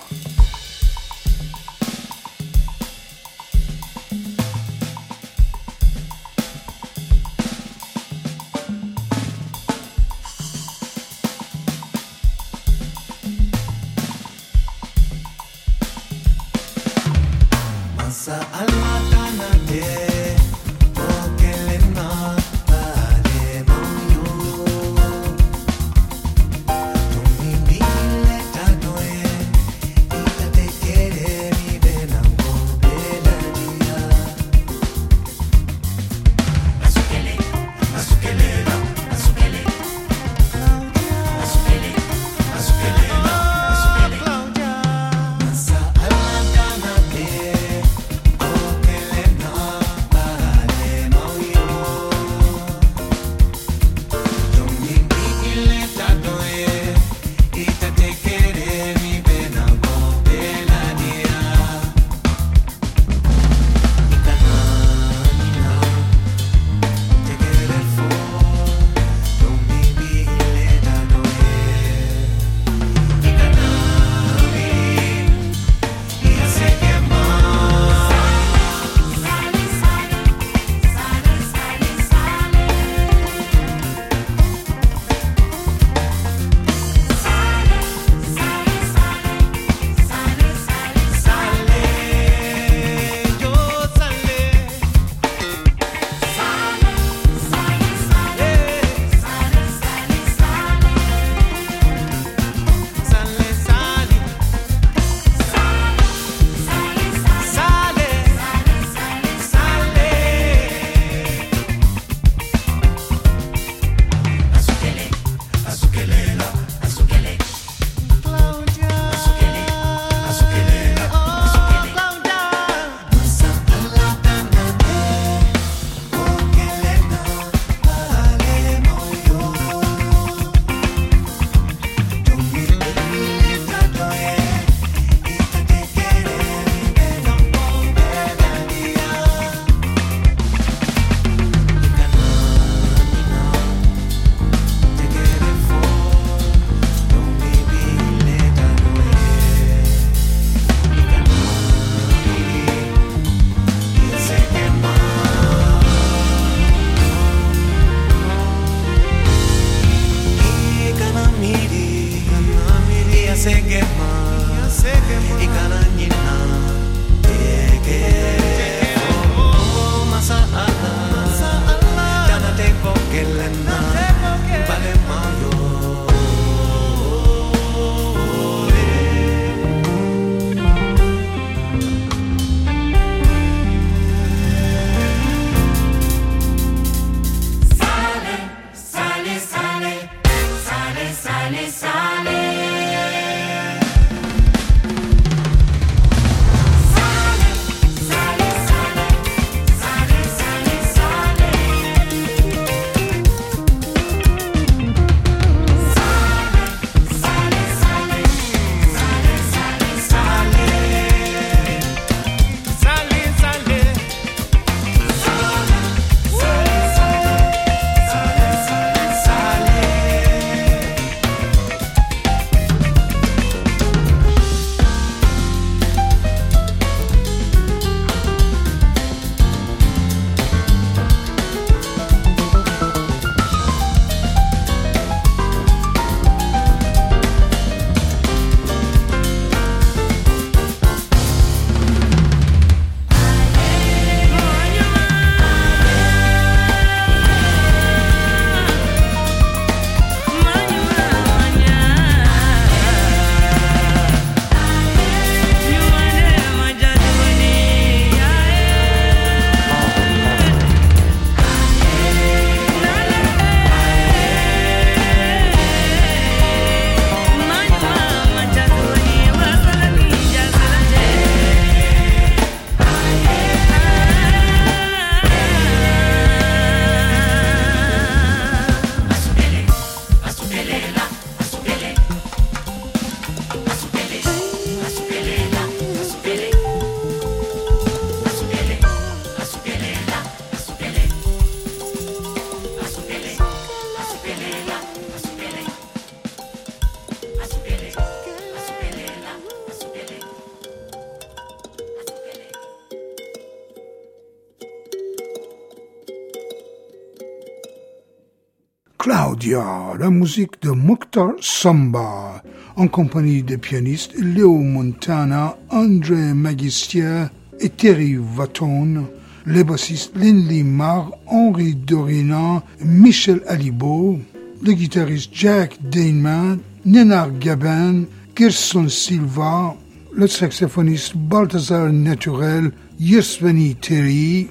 [309.05, 312.43] Claudia, la musique de Mokhtar Samba,
[312.74, 317.26] en compagnie des pianistes Léo Montana, André Magistier
[317.60, 319.05] et Terry Vaton,
[319.44, 324.18] les bassistes Lindley Marr, Henri Dorina, Michel Alibo,
[324.62, 329.76] le guitariste Jack Daneman, Nénar Gabin, Gerson Silva,
[330.14, 334.48] le saxophoniste Balthazar Naturel, Yesveni Terry,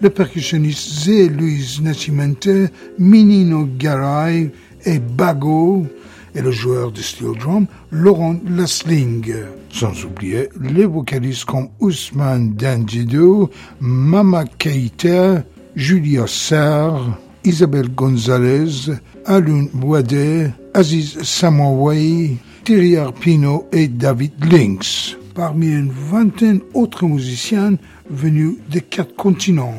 [0.00, 2.66] le percussionniste Zé Luis Nascimento,
[2.98, 4.50] Minino Garay
[4.84, 5.86] et Bago,
[6.34, 9.34] et le joueur de steel drum Laurent Lasling.
[9.70, 13.50] Sans oublier les vocalistes comme Ousmane Dandido,
[13.80, 15.42] Mama Keita,
[15.74, 18.90] Julia Sarr, Isabelle Gonzalez,
[19.24, 27.76] Alun Bouadé, Aziz Samouaï, Thierry Arpino et David Lynx, parmi une vingtaine d'autres musiciens
[28.10, 29.74] venus des quatre continents.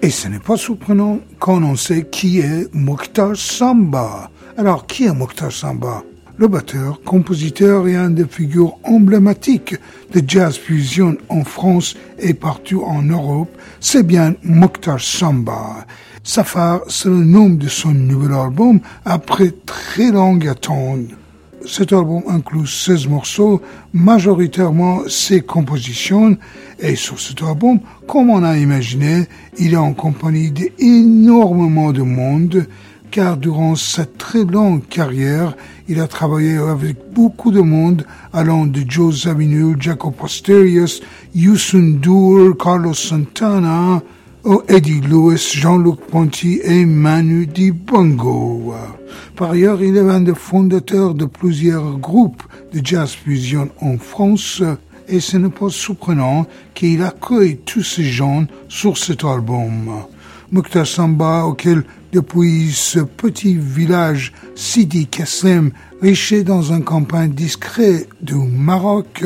[0.00, 4.30] Et ce n'est pas surprenant quand on sait qui est Mokhtar Samba.
[4.56, 6.02] Alors, qui est Mokhtar Samba?
[6.36, 9.74] Le batteur, compositeur et un des figures emblématiques
[10.12, 15.84] de jazz fusion en France et partout en Europe, c'est bien Mokhtar Samba.
[16.22, 21.08] Safar, c'est le nom de son nouvel album après très longue attente.
[21.66, 23.60] Cet album inclut 16 morceaux,
[23.92, 26.36] majoritairement ses compositions,
[26.78, 29.24] et sur cet album, comme on a imaginé,
[29.58, 32.66] il est en compagnie d'énormément de monde,
[33.10, 35.56] car durant sa très longue carrière,
[35.88, 41.02] il a travaillé avec beaucoup de monde, allant de Joe Zawinul, Jacob Posterius,
[41.34, 44.00] Youssou Dur, Carlos Santana,
[44.68, 48.72] Eddie Lewis, Jean-Luc Ponty et Manu Dibango.
[49.36, 52.42] Par ailleurs, il est un des fondateurs de plusieurs groupes
[52.72, 54.62] de jazz fusion en France
[55.06, 59.90] et ce n'est pas surprenant qu'il accueille tous ces gens sur cet album.
[60.50, 68.36] Mokhtar Samba, auquel depuis ce petit village Sidi Kassem, riche dans un campagne discret du
[68.36, 69.24] Maroc,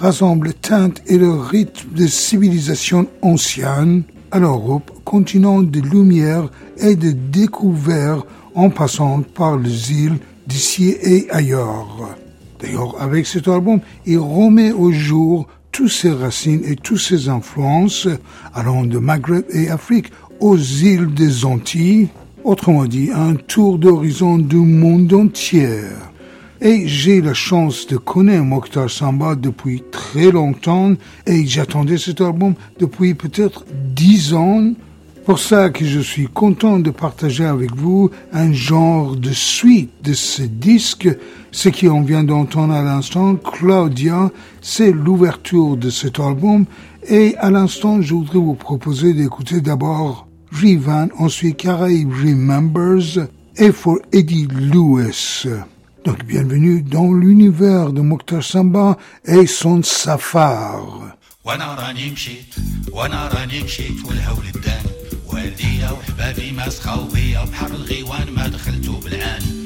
[0.00, 4.02] rassemble teintes et le rythme de civilisation ancienne,
[4.34, 11.30] à l'Europe, continent de lumière et de découvert en passant par les îles d'ici et
[11.30, 12.16] ailleurs.
[12.60, 18.08] D'ailleurs, avec cet album, il remet au jour toutes ses racines et toutes ses influences
[18.52, 22.08] allant de Maghreb et Afrique aux îles des Antilles,
[22.42, 25.78] autrement dit un tour d'horizon du monde entier.
[26.66, 30.94] Et j'ai la chance de connaître Mokhtar Samba depuis très longtemps
[31.26, 34.72] et j'attendais cet album depuis peut-être dix ans.
[35.26, 40.14] Pour ça que je suis content de partager avec vous un genre de suite de
[40.14, 41.06] ce disque.
[41.50, 44.30] Ce qu'on vient d'entendre à l'instant, Claudia,
[44.62, 46.64] c'est l'ouverture de cet album.
[47.06, 53.28] Et à l'instant, je voudrais vous proposer d'écouter d'abord Rivan, ensuite Caraïbes Remembers
[53.58, 55.46] et for Eddie Lewis.
[56.05, 61.15] Donc bienvenue dans l'univers de Mokhtar Samba et son safar.
[61.45, 62.55] وانا راني مشيت
[62.91, 64.85] وانا راني مشيت والهول الدان
[65.27, 69.62] والديا وحبابي ما سخاو بيا بحر الغيوان ما دخلتو بالعان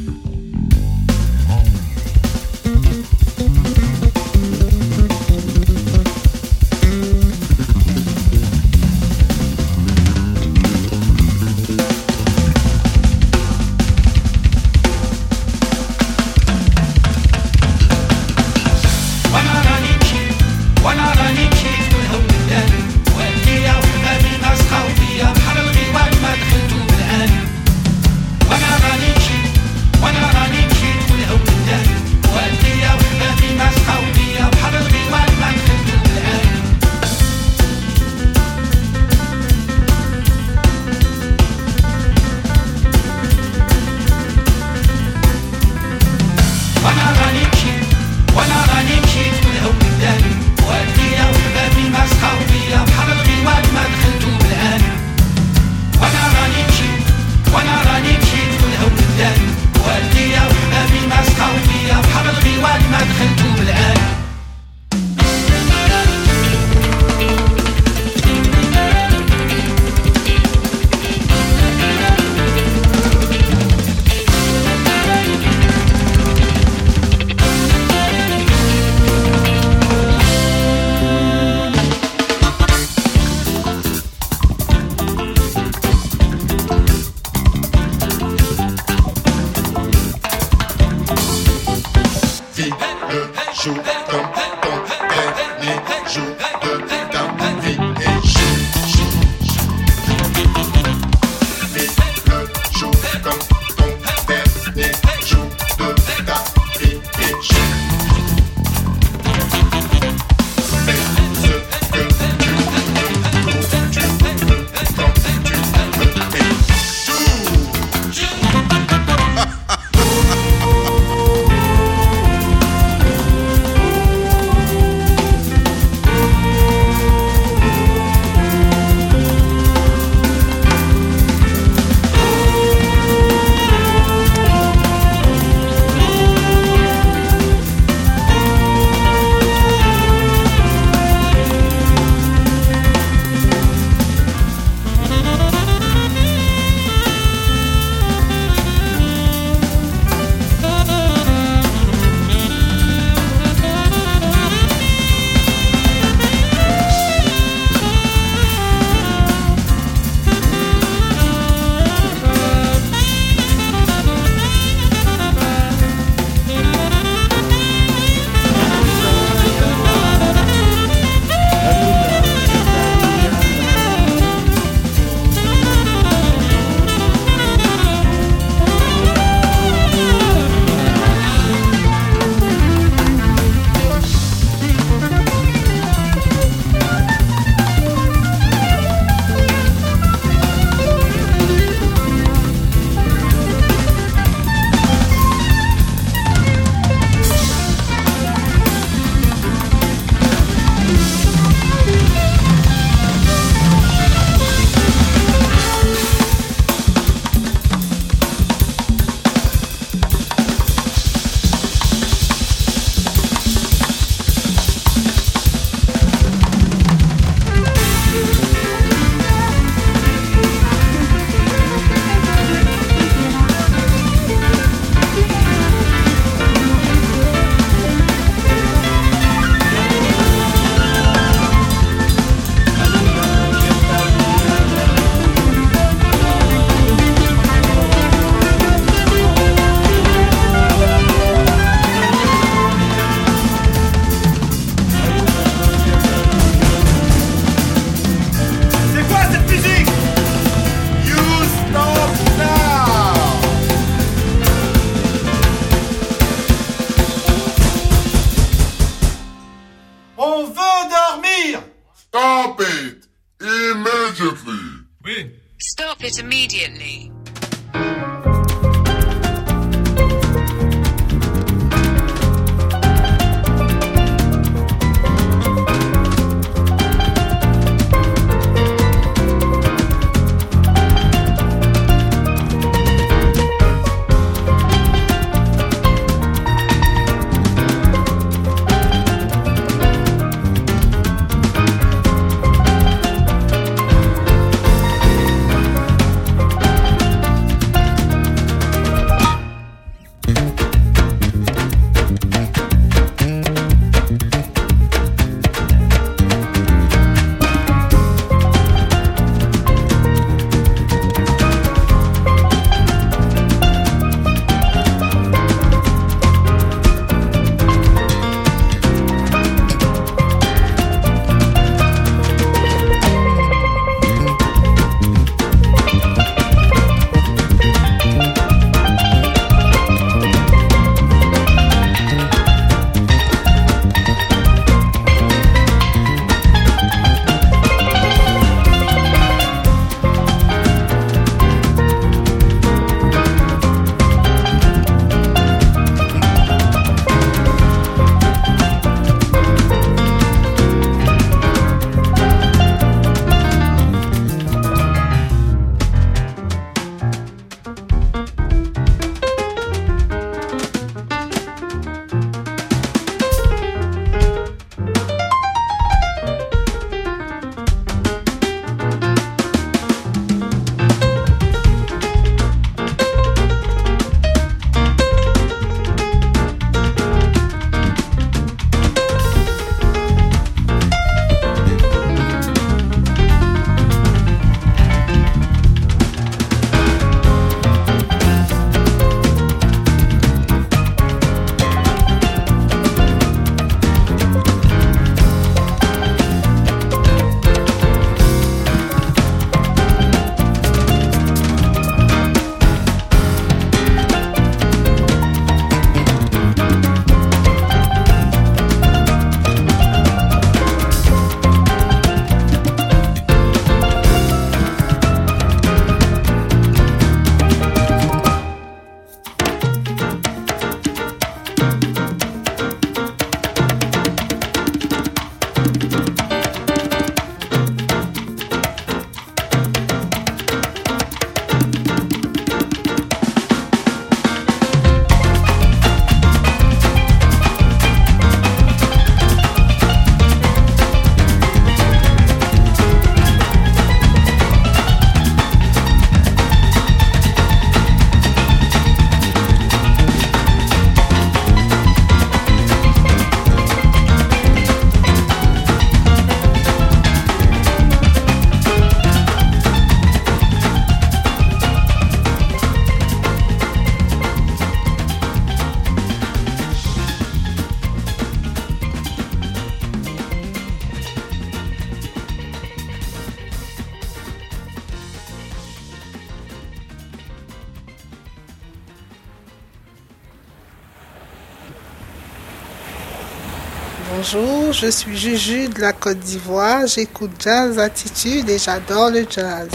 [484.19, 486.89] Bonjour, je suis Juju de la Côte d'Ivoire.
[486.89, 489.69] J'écoute Jazz Attitude et j'adore le jazz.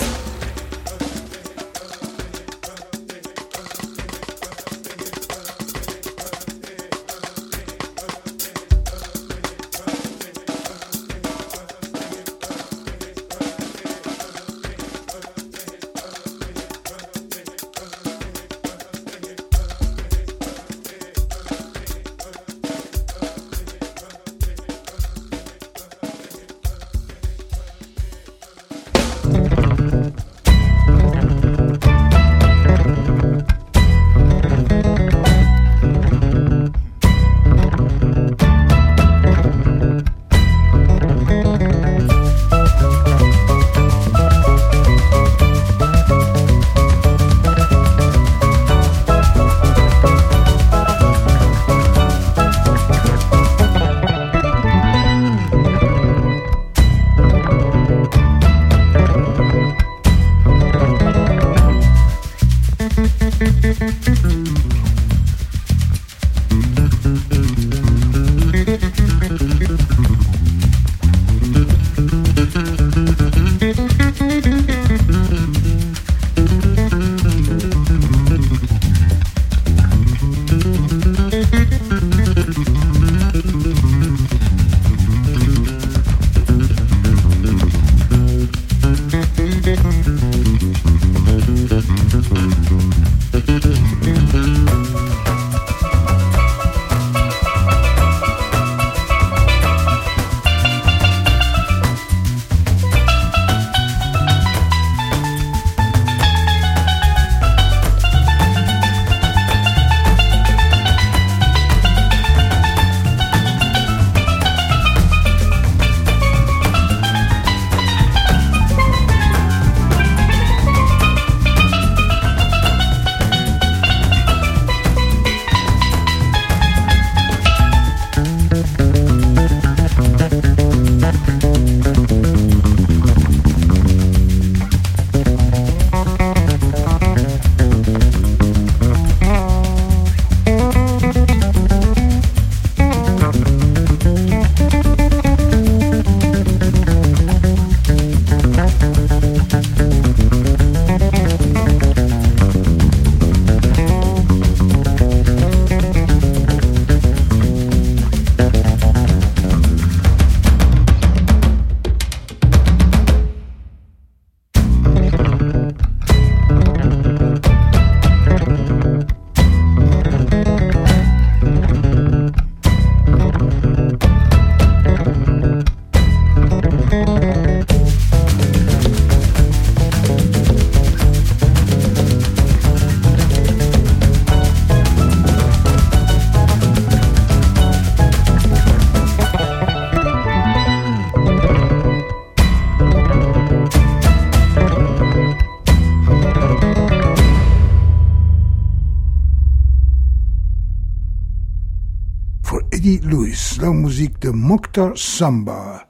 [203.59, 205.87] La musique de Mokhtar Samba.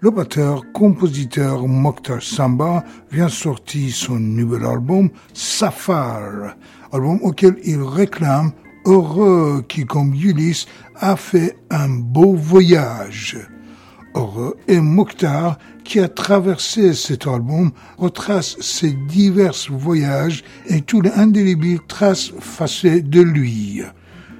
[0.00, 6.54] Le batteur, compositeur Mokhtar Samba vient sortir son nouvel album Safar,
[6.92, 8.52] album auquel il réclame
[8.86, 13.36] Heureux qui, comme Ulysse, a fait un beau voyage.
[14.14, 21.12] Heureux et Mokhtar, qui a traversé cet album, retrace ses divers voyages et tous les
[21.12, 23.82] indélébiles traces facées de lui.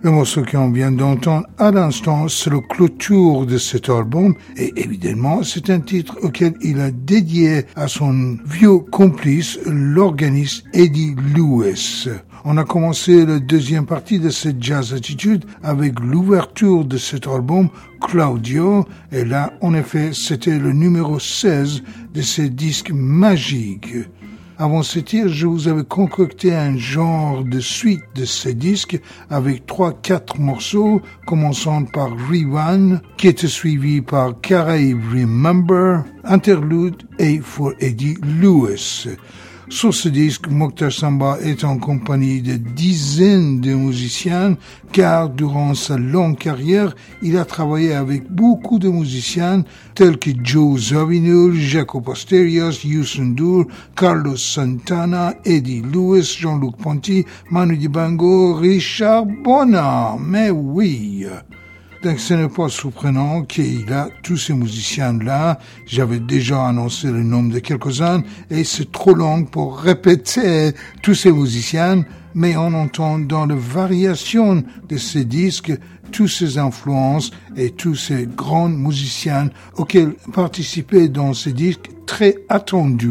[0.06, 5.42] Le morceau qu'on vient d'entendre à l'instant, c'est le clôture de cet album et évidemment,
[5.42, 12.08] c'est un titre auquel il a dédié à son vieux complice, l'organiste Eddie Lewis.
[12.44, 17.68] On a commencé la deuxième partie de cette jazz attitude avec l'ouverture de cet album,
[18.00, 21.82] Claudio, et là, en effet, c'était le numéro 16
[22.14, 23.88] de ce disque magique.
[24.58, 29.66] Avant ce tir, je vous avais concocté un genre de suite de ces disques avec
[29.66, 37.74] trois, quatre morceaux, commençant par Rewind, qui était suivi par Caraïbe Remember, Interlude et For
[37.80, 39.08] Eddie Lewis.
[39.68, 44.56] Sur ce disque, Mokhtar Samba est en compagnie de dizaines de musiciens,
[44.92, 49.64] car durant sa longue carrière, il a travaillé avec beaucoup de musiciens
[49.96, 53.66] tels que Joe Zawinul, Jacob Asterios, Youssou N'Dour,
[53.96, 60.16] Carlos Santana, Eddie Lewis, Jean-Luc Ponty, Manu Dibango, Richard Bona.
[60.20, 61.26] Mais oui.
[62.18, 65.58] Ce n'est pas surprenant qu'il a tous ces musiciens-là.
[65.86, 70.72] J'avais déjà annoncé le nom de quelques-uns et c'est trop long pour répéter
[71.02, 72.04] tous ces musiciens,
[72.34, 75.72] mais on entend dans les variations de ces disques
[76.12, 83.10] toutes ces influences et tous ces grands musiciens auxquels participaient dans ces disques très attendus.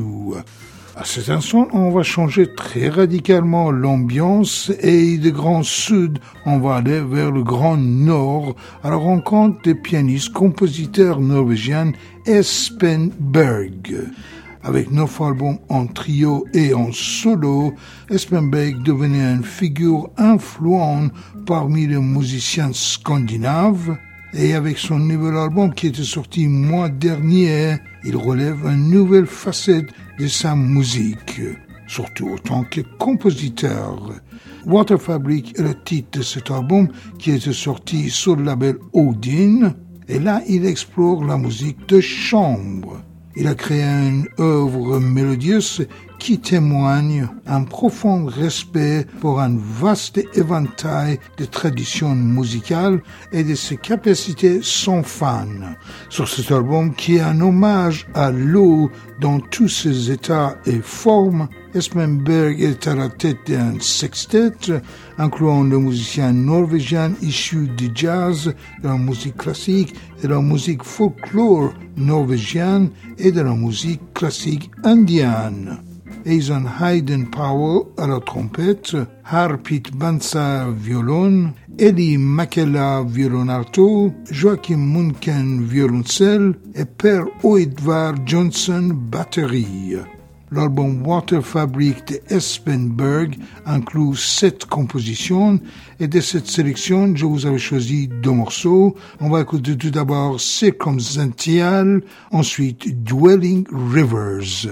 [0.97, 6.75] À cet instant, on va changer très radicalement l'ambiance et de grand sud, on va
[6.75, 11.91] aller vers le grand nord à la rencontre des pianistes compositeurs norvégiens
[12.25, 14.07] Espen Berg.
[14.63, 17.73] Avec neuf albums en trio et en solo,
[18.09, 21.11] Espen Berg devenait une figure influente
[21.45, 23.97] parmi les musiciens scandinaves.
[24.33, 29.93] Et avec son nouvel album qui était sorti mois dernier, il relève une nouvelle facette
[30.19, 31.41] de sa musique,
[31.87, 34.13] surtout en tant que compositeur.
[34.65, 36.87] Water Fabric est le titre de cet album
[37.19, 39.73] qui était sorti sur le label Odin,
[40.07, 43.01] et là il explore la musique de chambre.
[43.35, 45.85] Il a créé une œuvre mélodieuse
[46.25, 53.77] qui témoigne un profond respect pour un vaste éventail de traditions musicales et de ses
[53.77, 55.75] capacités sans fan.
[56.09, 58.89] Sur cet album qui est un hommage à l'eau
[59.21, 64.81] dans tous ses états et formes, Esmenberg est à la tête d'un sextet
[65.19, 69.93] incluant le musicien norvégien issu du jazz, de la musique classique
[70.23, 72.89] de la musique folklore norvégienne
[73.19, 75.77] et de la musique classique indienne.
[76.25, 85.63] Eison Hayden Powell à la trompette, Harpit Bansa violon, Eddie Makela violon alto, Joachim Munken
[85.63, 89.97] violoncelle et Per Oedvar Johnson batterie.
[90.51, 95.59] L'album Water Fabric de Espenberg inclut sept compositions
[95.99, 98.95] et de cette sélection, je vous avais choisi deux morceaux.
[99.19, 104.69] On va écouter tout d'abord Circumstantial, ensuite Dwelling Rivers.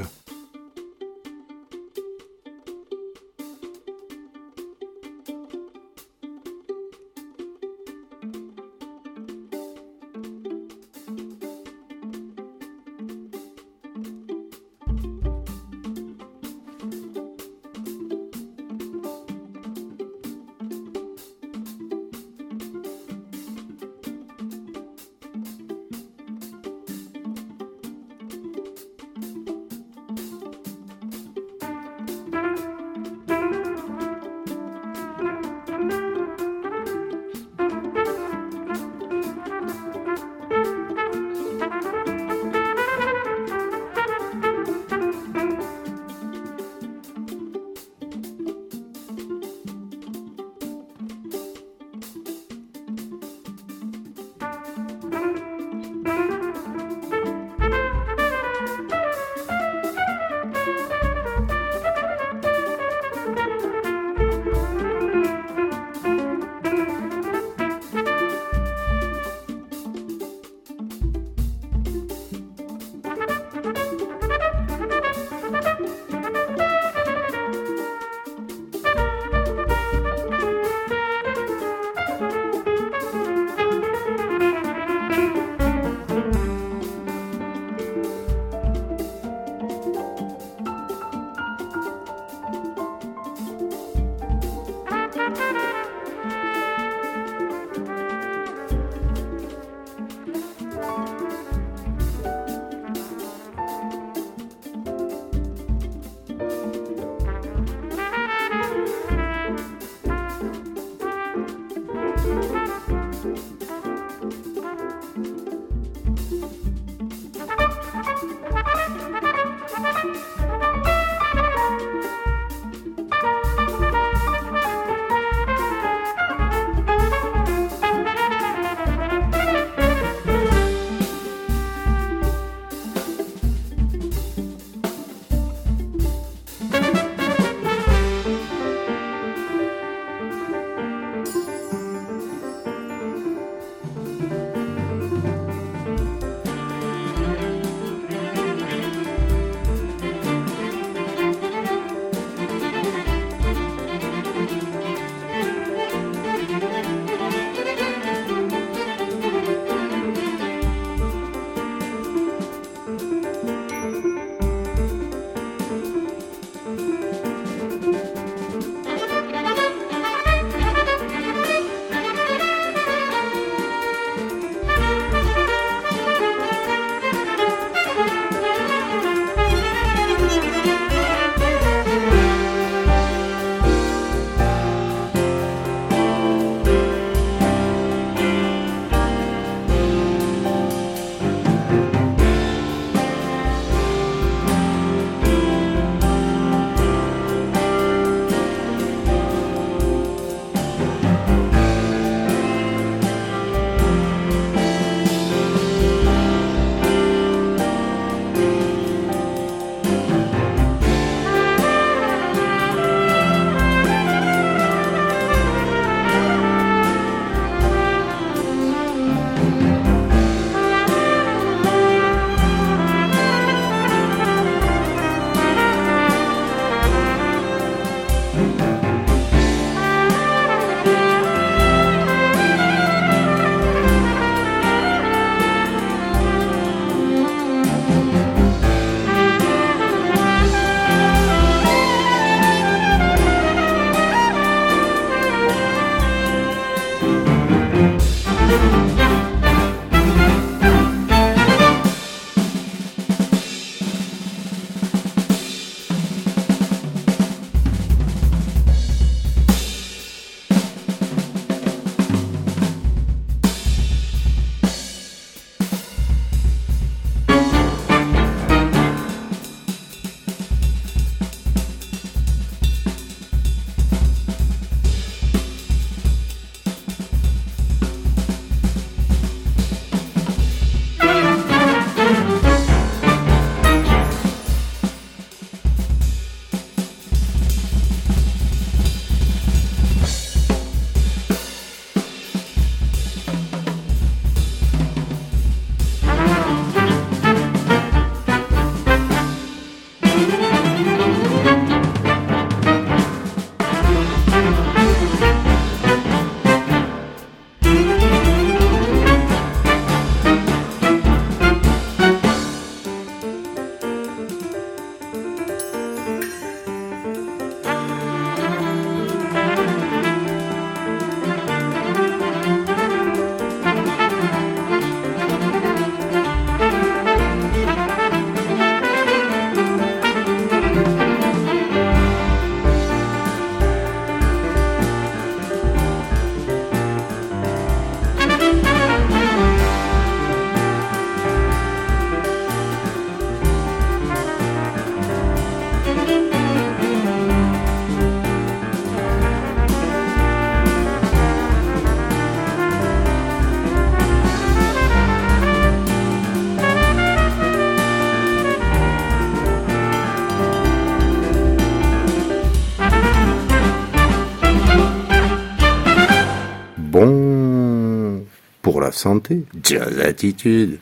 [368.93, 369.43] Santé.
[369.61, 370.79] Jazz attitude.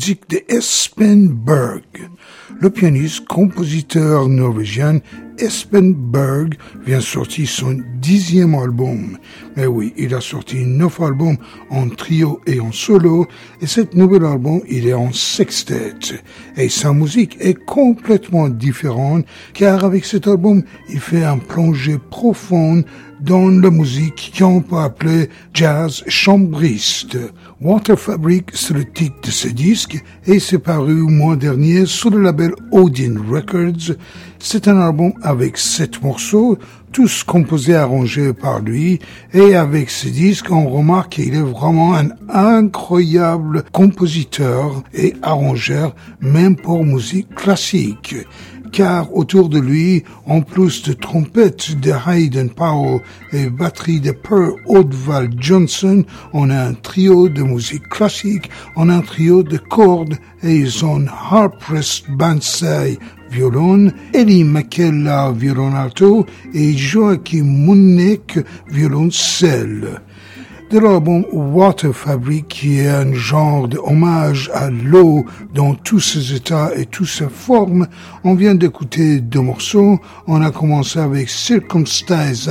[0.00, 1.82] Musique de Espen Berg.
[2.58, 5.00] Le pianiste, compositeur norvégien
[5.36, 6.54] Espen Berg
[6.86, 9.18] vient sortir son dixième album.
[9.56, 11.36] Mais oui, il a sorti neuf albums
[11.68, 13.26] en trio et en solo,
[13.60, 15.94] et cet nouvel album, il est en sextet.
[16.56, 22.86] Et sa musique est complètement différente, car avec cet album, il fait un plongée profonde
[23.20, 27.18] dans la musique qu'on peut appeler jazz chambriste.
[27.62, 32.08] Water Fabric, c'est le titre de ce disque et c'est paru au mois dernier sur
[32.08, 33.96] le label Odin Records.
[34.38, 36.56] C'est un album avec sept morceaux,
[36.90, 38.98] tous composés et arrangés par lui.
[39.34, 46.56] Et avec ce disque, on remarque qu'il est vraiment un incroyable compositeur et arrangeur, même
[46.56, 48.14] pour musique classique
[48.72, 53.00] car autour de lui, en plus de trompettes de Hayden Powell
[53.32, 58.94] et batterie de Pearl Oldval Johnson, on a un trio de musique classique, on a
[58.94, 62.98] un trio de cordes et son harpist Bansai
[63.30, 68.38] violon, Eddie McKella violon alto et Joachim Munnek
[68.68, 70.00] violoncelle
[70.70, 76.36] de l'album Water Fabric, qui est un genre de hommage à l'eau dans tous ses
[76.36, 77.88] états et toutes ses formes.
[78.22, 79.98] On vient d'écouter deux morceaux.
[80.28, 82.48] On a commencé avec Circumstances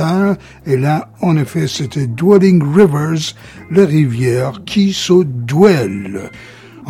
[0.66, 3.34] et là, en effet, c'était Dwelling Rivers,
[3.70, 6.30] les rivières qui se duellent.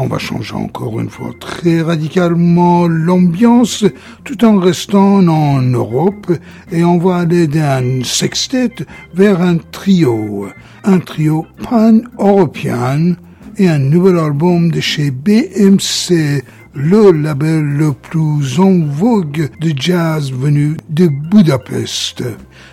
[0.02, 3.84] On va changer encore une fois très radicalement l'ambiance
[4.24, 6.32] tout en restant en Europe
[6.72, 8.72] et on va aller d'un sextet
[9.12, 10.46] vers un trio,
[10.84, 13.14] un trio pan-européen
[13.58, 20.32] et un nouvel album de chez BMC, le label le plus en vogue de jazz
[20.32, 22.24] venu de Budapest.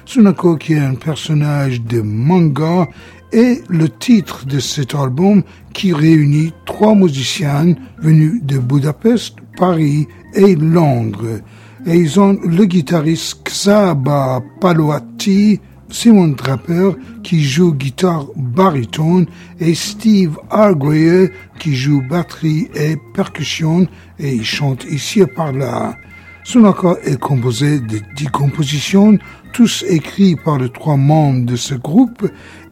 [0.06, 2.88] Sunako qui est un personnage de manga
[3.32, 5.44] est le titre de cet album
[5.74, 11.42] qui réunit trois musiciens venus de Budapest, Paris et Londres.
[11.86, 15.60] Et ils ont le guitariste Xaba Paloati,
[15.90, 16.92] Simon Draper
[17.24, 19.26] qui joue guitare baryton
[19.60, 23.88] et Steve Arguyer qui joue batterie et percussion
[24.20, 25.96] et il chante ici et par là.
[26.44, 29.18] Son accord est composé de dix compositions,
[29.52, 32.26] tous écrits par les trois membres de ce groupe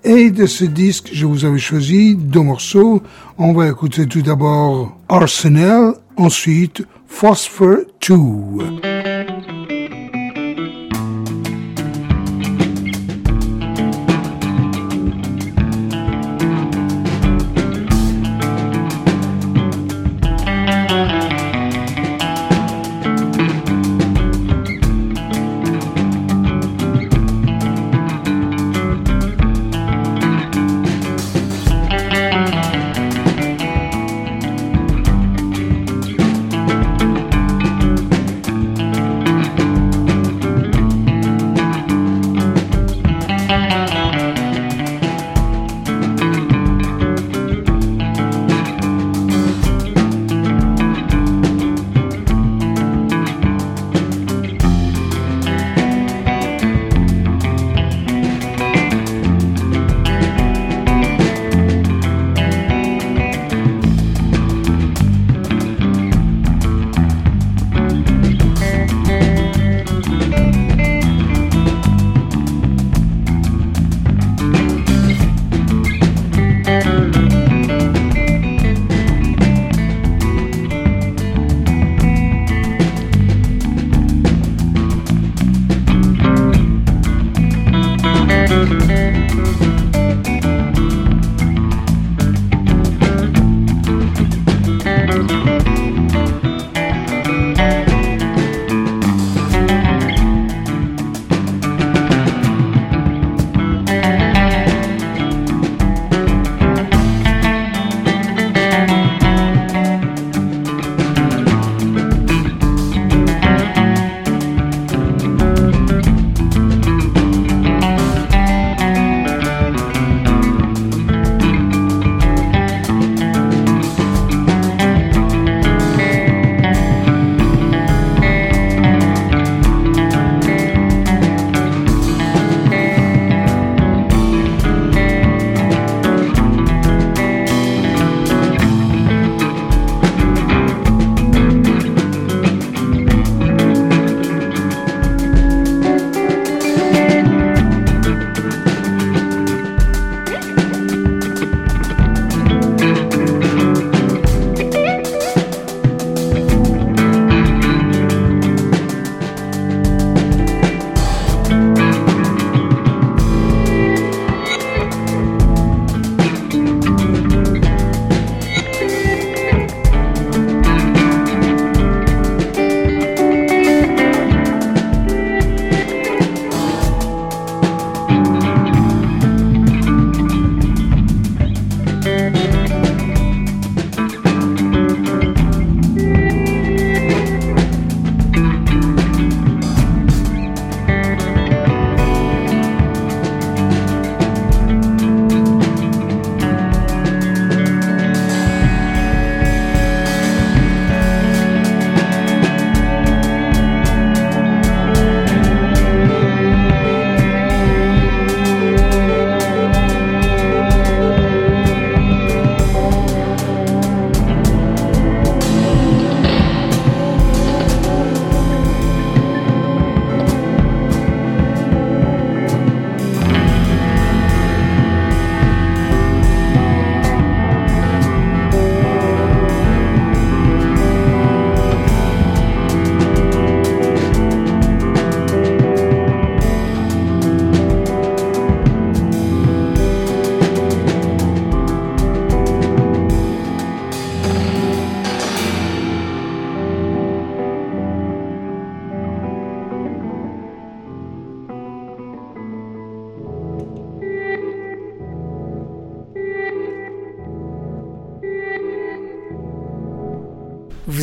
[0.05, 3.01] et de ce disque, je vous avais choisi deux morceaux.
[3.37, 7.77] On va écouter tout d'abord Arsenal, ensuite Phosphor
[8.07, 8.94] 2.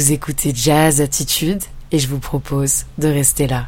[0.03, 1.63] Vous écoutez Jazz Attitude
[1.93, 3.67] et je vous propose de rester là.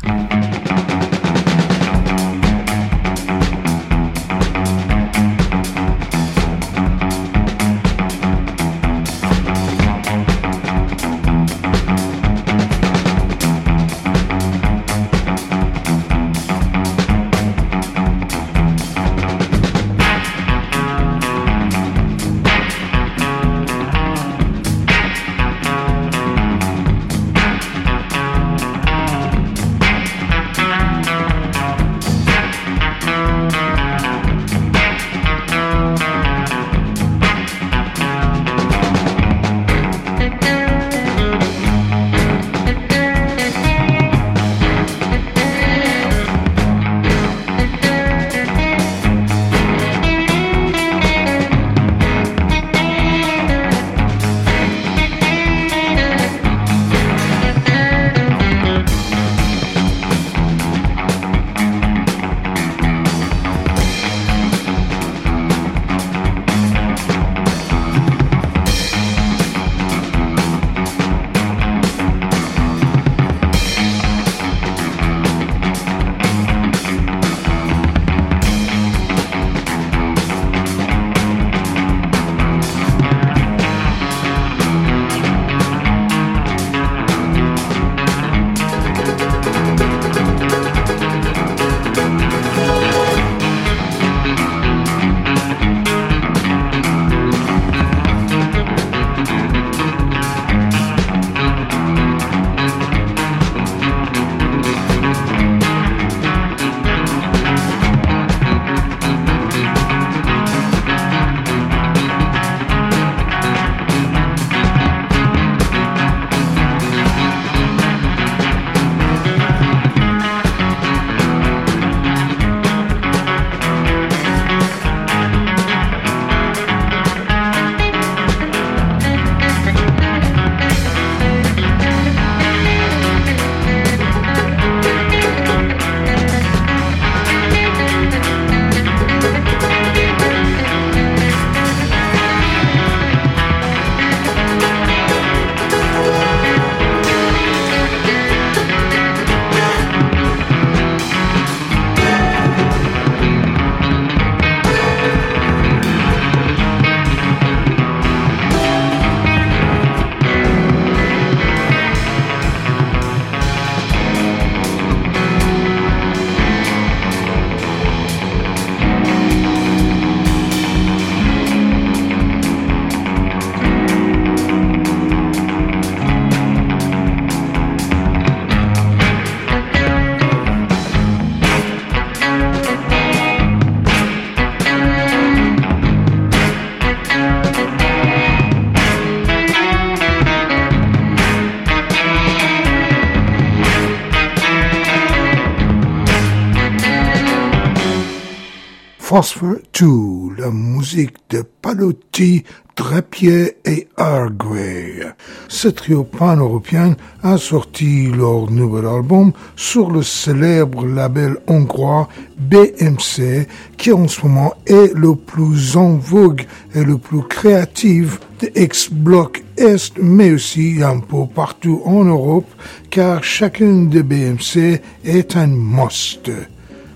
[199.14, 202.42] Phosphor 2, la musique de Palotti,
[202.74, 205.14] Drapier et Hargrave.
[205.46, 212.08] Ce trio pan-européen a sorti leur nouvel album sur le célèbre label hongrois
[212.38, 213.46] BMC,
[213.76, 219.44] qui en ce moment est le plus en vogue et le plus créatif de ex-bloc
[219.56, 222.50] Est, mais aussi un peu partout en Europe,
[222.90, 226.32] car chacun de BMC est un must.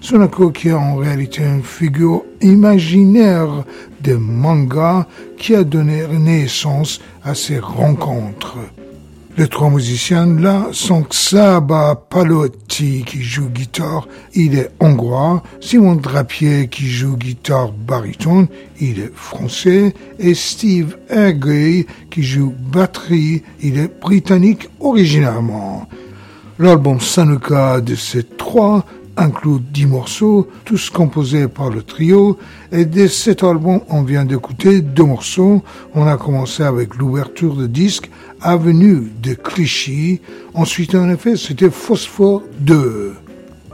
[0.01, 3.65] Sonako qui est en réalité une figure imaginaire
[4.03, 5.07] de manga
[5.37, 8.57] qui a donné naissance à ces rencontres.
[9.39, 16.67] Les trois musiciens là sont Xaba Palotti qui joue guitare, il est hongrois, Simon Drapier
[16.67, 18.49] qui joue guitare baryton,
[18.81, 25.87] il est français, et Steve Agri qui joue batterie, il est britannique originalement.
[26.59, 28.85] L'album Sanuka de ces trois
[29.19, 32.39] inclut dix morceaux, tous composés par le trio.
[32.73, 35.63] Et de cet album, on vient d'écouter deux morceaux.
[35.95, 40.21] On a commencé avec l'ouverture de disque Avenue de Clichy.
[40.55, 43.15] Ensuite, en effet, c'était Phosphore 2.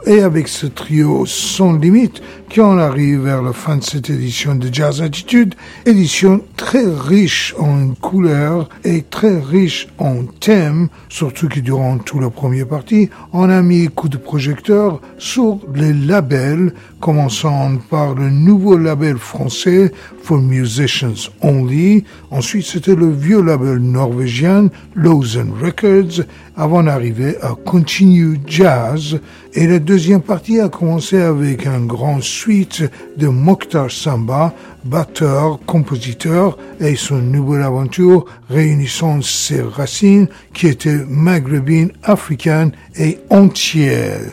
[0.07, 2.21] et avec ce trio sans limite
[2.53, 5.55] qu'on arrive vers la fin de cette édition de Jazz Attitude,
[5.85, 12.29] édition très riche en couleurs et très riche en thèmes, surtout que durant tout la
[12.29, 18.77] première partie, on a mis coup de projecteur sur les labels, commençant par le nouveau
[18.77, 19.91] label français
[20.23, 26.25] For Musicians Only, ensuite c'était le vieux label norvégien Lausen Records,
[26.57, 29.19] avant d'arriver à Continue Jazz,
[29.53, 32.83] et la deuxième partie a commencé avec un grand suite
[33.17, 34.53] de Mokhtar Samba,
[34.83, 44.31] batteur, compositeur, et son nouvelle aventure réunissant ses racines qui étaient maghrébines, africaines et entières.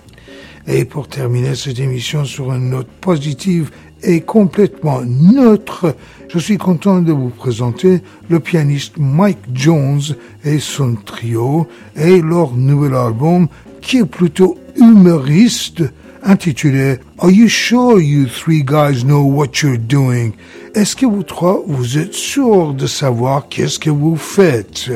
[0.66, 3.70] Et pour terminer cette émission sur une note positive
[4.02, 5.94] et complètement neutre,
[6.28, 10.02] je suis content de vous présenter le pianiste Mike Jones
[10.44, 13.48] et son trio et leur nouvel album
[13.80, 15.82] qui est plutôt humoriste
[16.22, 20.32] intitulé Are you sure you three guys know what you're doing?
[20.74, 24.90] Est-ce que vous trois, vous êtes sûrs de savoir qu'est-ce que vous faites?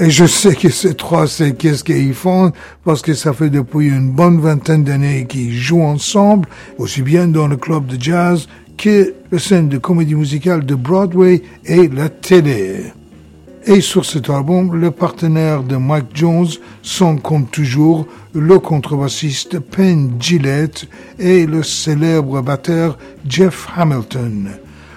[0.00, 2.52] Et je sais que ces trois, c'est qu'est-ce qu'ils font,
[2.84, 6.48] parce que ça fait depuis une bonne vingtaine d'années qu'ils jouent ensemble,
[6.78, 11.42] aussi bien dans le club de jazz que la scène de comédie musicale de Broadway
[11.64, 12.92] et la télé.
[13.70, 16.48] Et sur cet album, les partenaires de Mike Jones
[16.80, 20.86] sont comme toujours le contrebassiste Penn Gillette
[21.18, 22.96] et le célèbre batteur
[23.28, 24.52] Jeff Hamilton.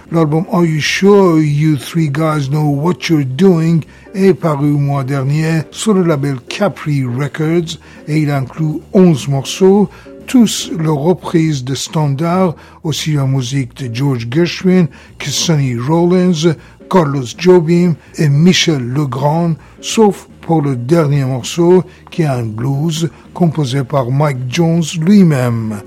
[0.09, 3.81] L'album Are You Sure You Three Guys Know What You're Doing
[4.13, 7.77] est paru au mois dernier sur le label Capri Records
[8.07, 9.89] et il inclut 11 morceaux,
[10.27, 14.87] tous le reprises de standards, aussi la musique de George Gershwin
[15.19, 16.55] que Sonny Rollins,
[16.91, 23.85] Carlos Jobim et Michel Legrand, sauf pour le dernier morceau qui est un blues composé
[23.85, 25.81] par Mike Jones lui-même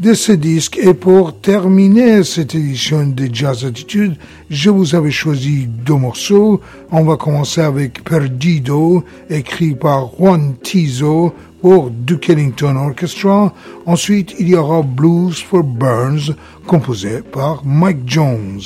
[0.00, 0.76] de ce disque.
[0.82, 4.16] Et pour terminer cette édition de Jazz Attitude,
[4.50, 6.60] je vous avais choisi deux morceaux.
[6.90, 13.54] On va commencer avec Perdido, écrit par Juan Tizo pour Duke Ellington Orchestra.
[13.86, 16.34] Ensuite, il y aura Blues for Burns,
[16.66, 18.60] composé par Mike Jones.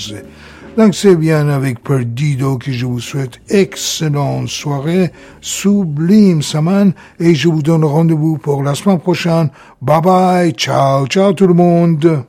[0.77, 7.49] Donc c'est bien avec Perdido que je vous souhaite excellente soirée, sublime semaine, et je
[7.49, 9.51] vous donne rendez-vous pour la semaine prochaine.
[9.81, 12.25] Bye bye, ciao, ciao tout le monde.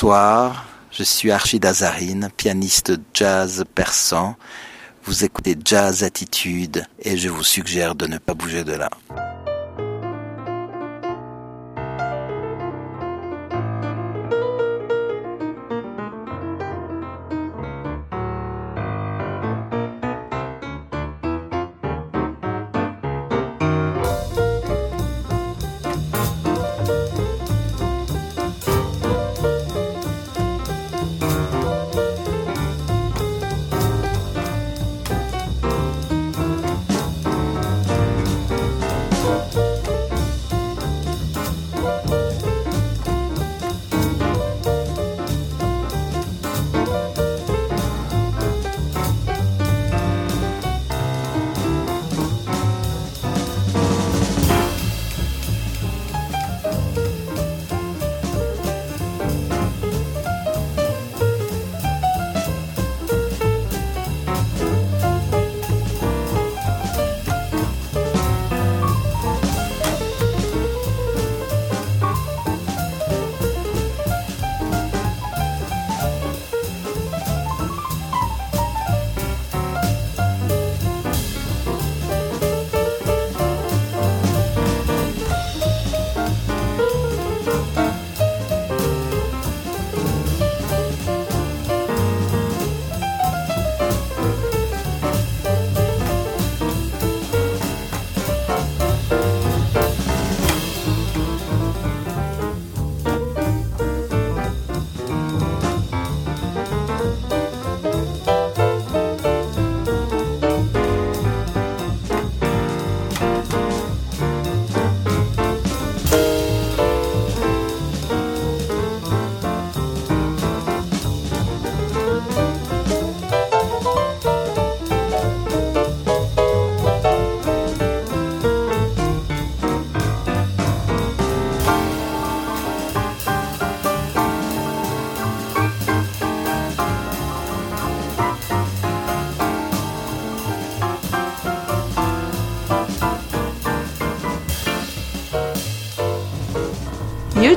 [0.00, 4.36] Bonsoir, je suis Archid Azarine, pianiste jazz persan.
[5.02, 8.90] Vous écoutez Jazz Attitude et je vous suggère de ne pas bouger de là.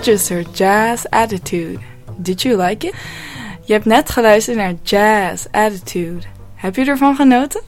[0.02, 1.80] Just heard Jazz Attitude.
[2.22, 2.94] Did you like it?
[3.66, 6.22] Je hebt net geluisterd naar Jazz Attitude.
[6.56, 7.61] Heb je ervan genoten?